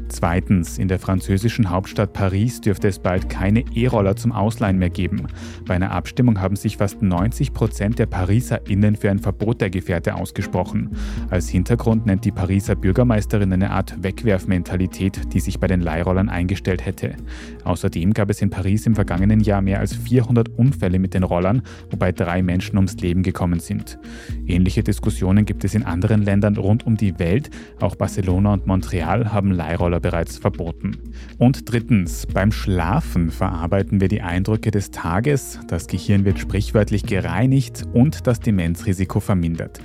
Zweitens, 0.07 0.77
in 0.77 0.87
der 0.87 0.99
französischen 0.99 1.69
Hauptstadt 1.69 2.13
Paris 2.13 2.61
dürfte 2.61 2.87
es 2.87 2.99
bald 2.99 3.29
keine 3.29 3.63
E-Roller 3.73 4.15
zum 4.15 4.31
Ausleihen 4.31 4.77
mehr 4.77 4.89
geben. 4.89 5.27
Bei 5.65 5.75
einer 5.75 5.91
Abstimmung 5.91 6.39
haben 6.39 6.55
sich 6.55 6.77
fast 6.77 7.01
90 7.01 7.53
Prozent 7.53 7.99
der 7.99 8.05
PariserInnen 8.05 8.95
für 8.95 9.09
ein 9.09 9.19
Verbot 9.19 9.61
der 9.61 9.69
Gefährte 9.69 10.15
ausgesprochen. 10.15 10.95
Als 11.29 11.49
Hintergrund 11.49 12.05
nennt 12.05 12.23
die 12.23 12.31
Pariser 12.31 12.75
Bürgermeisterin 12.75 13.51
eine 13.51 13.71
Art 13.71 14.03
Wegwerfmentalität, 14.03 15.33
die 15.33 15.39
sich 15.39 15.59
bei 15.59 15.67
den 15.67 15.81
Leihrollern 15.81 16.29
eingestellt 16.29 16.85
hätte. 16.85 17.15
Außerdem 17.63 18.13
gab 18.13 18.29
es 18.29 18.41
in 18.41 18.49
Paris 18.49 18.85
im 18.85 18.95
vergangenen 18.95 19.39
Jahr 19.39 19.61
mehr 19.61 19.79
als 19.79 19.93
400 19.95 20.49
Unfälle 20.49 20.99
mit 20.99 21.13
den 21.13 21.23
Rollern, 21.23 21.63
wobei 21.89 22.11
drei 22.11 22.43
Menschen 22.43 22.77
ums 22.77 22.95
Leben 22.97 23.23
gekommen 23.23 23.59
sind. 23.59 23.97
Ähnliche 24.45 24.83
Diskussionen 24.83 25.45
gibt 25.45 25.63
es 25.63 25.73
in 25.73 25.83
anderen 25.83 26.21
Ländern 26.21 26.57
rund 26.57 26.85
um 26.85 26.95
die 26.95 27.17
Welt. 27.19 27.49
Auch 27.79 27.95
Barcelona 27.95 28.53
und 28.53 28.67
Montreal 28.67 29.33
haben 29.33 29.51
Leihroller 29.51 29.94
bereits 29.99 30.37
verboten. 30.37 30.97
Und 31.37 31.71
drittens, 31.71 32.25
beim 32.25 32.51
Schlafen 32.51 33.31
verarbeiten 33.31 34.01
wir 34.01 34.07
die 34.07 34.21
Eindrücke 34.21 34.71
des 34.71 34.91
Tages, 34.91 35.59
das 35.67 35.87
Gehirn 35.87 36.25
wird 36.25 36.39
sprichwörtlich 36.39 37.03
gereinigt 37.03 37.83
und 37.93 38.27
das 38.27 38.39
Demenzrisiko 38.39 39.19
vermindert. 39.19 39.79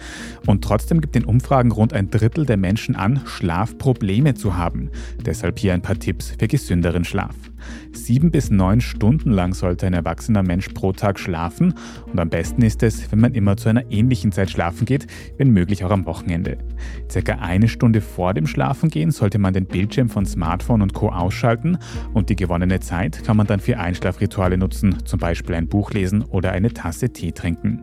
Und 0.46 0.62
trotzdem 0.64 1.01
gibt 1.01 1.16
in 1.16 1.25
Umfragen 1.25 1.73
rund 1.73 1.92
ein 1.92 2.11
Drittel 2.11 2.46
der 2.46 2.57
Menschen 2.57 2.96
an, 2.96 3.20
Schlafprobleme 3.27 4.35
zu 4.35 4.57
haben. 4.57 4.90
Deshalb 5.25 5.59
hier 5.59 5.75
ein 5.75 5.83
paar 5.83 5.99
Tipps 5.99 6.35
für 6.38 6.49
gesünderen 6.49 7.05
Schlaf. 7.05 7.50
Sieben 7.92 8.31
bis 8.31 8.51
neun 8.51 8.81
Stunden 8.81 9.31
lang 9.31 9.55
sollte 9.55 9.87
ein 9.87 9.94
erwachsener 9.94 10.42
Mensch 10.42 10.68
pro 10.68 10.92
Tag 10.92 11.18
schlafen 11.18 11.75
und 12.07 12.18
am 12.18 12.31
besten 12.31 12.62
ist 12.62 12.83
es, 12.83 13.11
wenn 13.12 13.20
man 13.20 13.35
immer 13.35 13.57
zu 13.57 13.68
einer 13.68 13.90
ähnlichen 13.90 14.33
Zeit 14.33 14.51
schlafen 14.51 14.85
geht, 14.85 15.07
wenn 15.38 15.51
möglich 15.51 15.85
auch 15.85 15.90
am 15.90 16.07
Wochenende. 16.07 16.59
Circa 17.11 17.35
eine 17.35 17.68
Stunde 17.68 18.01
vor 18.01 18.35
dem 18.35 18.46
Schlafengehen 18.46 19.11
sollte 19.11 19.38
man 19.38 19.55
den 19.55 19.66
Bildschirm 19.66 20.09
von 20.09 20.27
Smartphone 20.27 20.83
und 20.83 20.94
Co. 20.94 21.11
ausschalten 21.11 21.79
und 22.14 22.31
die 22.31 22.37
gewonnene 22.37 22.81
Zeit 22.81 23.23
kann 23.25 23.37
man 23.37 23.46
dann 23.46 23.61
für 23.61 23.79
Einschlafrituale 23.79 24.59
nutzen, 24.59 25.05
zum 25.05 25.18
Beispiel 25.18 25.55
ein 25.55 25.68
Buch 25.68 25.92
lesen 25.92 26.23
oder 26.23 26.53
eine 26.53 26.73
Tasse 26.73 27.11
Tee 27.11 27.33
trinken. 27.33 27.81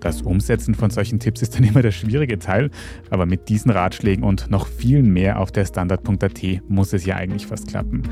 Das 0.00 0.22
Umsetzen 0.22 0.74
von 0.74 0.90
solchen 0.90 1.20
Tipps 1.20 1.42
ist 1.42 1.54
dann 1.54 1.64
immer 1.70 1.82
der 1.82 1.92
schwierige 1.92 2.38
Teil, 2.38 2.70
aber 3.10 3.26
mit 3.26 3.48
diesen 3.48 3.70
Ratschlägen 3.70 4.24
und 4.24 4.50
noch 4.50 4.66
vielen 4.66 5.12
mehr 5.12 5.38
auf 5.38 5.52
der 5.52 5.64
Standard.at 5.64 6.40
muss 6.68 6.92
es 6.92 7.04
ja 7.04 7.16
eigentlich 7.16 7.46
fast 7.46 7.68
klappen. 7.68 8.02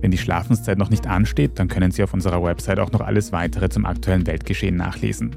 Wenn 0.00 0.10
die 0.10 0.18
Schlafenszeit 0.18 0.78
noch 0.78 0.90
nicht 0.90 1.06
ansteht, 1.06 1.58
dann 1.58 1.68
können 1.68 1.90
Sie 1.90 2.02
auf 2.02 2.14
unserer 2.14 2.42
Website 2.42 2.78
auch 2.78 2.92
noch 2.92 3.02
alles 3.02 3.32
weitere 3.32 3.68
zum 3.68 3.84
aktuellen 3.84 4.26
Weltgeschehen 4.26 4.76
nachlesen. 4.76 5.36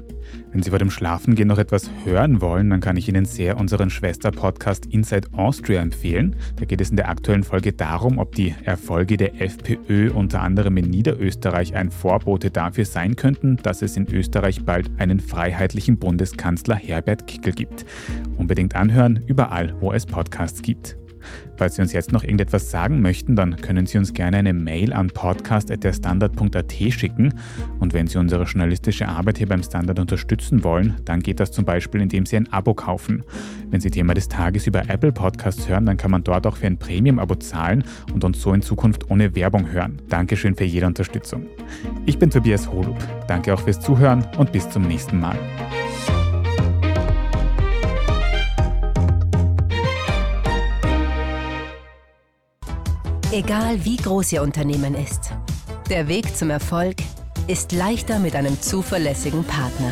Wenn 0.52 0.62
Sie 0.62 0.70
vor 0.70 0.78
dem 0.78 0.90
Schlafengehen 0.90 1.48
noch 1.48 1.58
etwas 1.58 1.90
hören 2.04 2.40
wollen, 2.40 2.70
dann 2.70 2.80
kann 2.80 2.96
ich 2.96 3.08
Ihnen 3.08 3.24
sehr 3.24 3.58
unseren 3.58 3.90
Schwester-Podcast 3.90 4.86
Inside 4.86 5.28
Austria 5.32 5.82
empfehlen. 5.82 6.36
Da 6.56 6.64
geht 6.64 6.80
es 6.80 6.90
in 6.90 6.96
der 6.96 7.08
aktuellen 7.08 7.44
Folge 7.44 7.72
darum, 7.72 8.18
ob 8.18 8.34
die 8.34 8.54
Erfolge 8.64 9.16
der 9.16 9.40
FPÖ 9.40 10.10
unter 10.12 10.40
anderem 10.40 10.76
in 10.76 10.88
Niederösterreich 10.88 11.74
ein 11.74 11.90
Vorbote 11.90 12.50
dafür 12.50 12.84
sein 12.84 13.16
könnten, 13.16 13.58
dass 13.62 13.82
es 13.82 13.96
in 13.96 14.06
Österreich 14.08 14.64
bald 14.64 14.90
einen 14.98 15.20
freiheitlichen 15.20 15.98
Bundeskanzler 15.98 16.76
Herbert 16.76 17.26
Kickel 17.26 17.52
gibt. 17.52 17.84
Unbedingt 18.38 18.76
anhören, 18.76 19.22
überall, 19.26 19.74
wo 19.80 19.92
es 19.92 20.06
Podcasts 20.06 20.62
gibt. 20.62 20.96
Falls 21.56 21.76
Sie 21.76 21.82
uns 21.82 21.92
jetzt 21.92 22.12
noch 22.12 22.22
irgendetwas 22.22 22.70
sagen 22.70 23.00
möchten, 23.00 23.36
dann 23.36 23.56
können 23.56 23.86
Sie 23.86 23.98
uns 23.98 24.12
gerne 24.12 24.38
eine 24.38 24.52
Mail 24.52 24.92
an 24.92 25.08
podcast.derstandard.at 25.08 26.72
schicken. 26.90 27.34
Und 27.80 27.92
wenn 27.92 28.06
Sie 28.06 28.18
unsere 28.18 28.44
journalistische 28.44 29.08
Arbeit 29.08 29.38
hier 29.38 29.48
beim 29.48 29.62
Standard 29.62 29.98
unterstützen 29.98 30.64
wollen, 30.64 30.96
dann 31.04 31.20
geht 31.20 31.40
das 31.40 31.52
zum 31.52 31.64
Beispiel, 31.64 32.00
indem 32.00 32.26
Sie 32.26 32.36
ein 32.36 32.52
Abo 32.52 32.74
kaufen. 32.74 33.22
Wenn 33.70 33.80
Sie 33.80 33.90
Thema 33.90 34.14
des 34.14 34.28
Tages 34.28 34.66
über 34.66 34.88
Apple 34.88 35.12
Podcasts 35.12 35.68
hören, 35.68 35.86
dann 35.86 35.96
kann 35.96 36.10
man 36.10 36.24
dort 36.24 36.46
auch 36.46 36.56
für 36.56 36.66
ein 36.66 36.78
Premium-Abo 36.78 37.36
zahlen 37.36 37.84
und 38.12 38.24
uns 38.24 38.40
so 38.40 38.52
in 38.52 38.62
Zukunft 38.62 39.10
ohne 39.10 39.34
Werbung 39.34 39.70
hören. 39.70 40.00
Dankeschön 40.08 40.54
für 40.54 40.64
jede 40.64 40.86
Unterstützung. 40.86 41.46
Ich 42.06 42.18
bin 42.18 42.30
Tobias 42.30 42.70
Holub. 42.70 42.98
Danke 43.28 43.54
auch 43.54 43.60
fürs 43.60 43.80
Zuhören 43.80 44.26
und 44.38 44.52
bis 44.52 44.68
zum 44.68 44.82
nächsten 44.82 45.20
Mal. 45.20 45.38
Egal 53.34 53.84
wie 53.84 53.96
groß 53.96 54.30
Ihr 54.30 54.42
Unternehmen 54.42 54.94
ist, 54.94 55.32
der 55.90 56.06
Weg 56.06 56.36
zum 56.36 56.50
Erfolg 56.50 56.94
ist 57.48 57.72
leichter 57.72 58.20
mit 58.20 58.36
einem 58.36 58.62
zuverlässigen 58.62 59.42
Partner. 59.42 59.90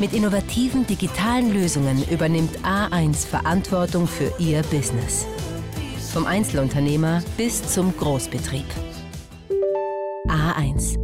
Mit 0.00 0.12
innovativen 0.12 0.84
digitalen 0.84 1.54
Lösungen 1.54 2.04
übernimmt 2.10 2.58
A1 2.64 3.28
Verantwortung 3.28 4.08
für 4.08 4.32
Ihr 4.40 4.62
Business. 4.72 5.24
Vom 6.12 6.26
Einzelunternehmer 6.26 7.22
bis 7.36 7.62
zum 7.62 7.96
Großbetrieb. 7.96 8.66
A1. 10.26 11.03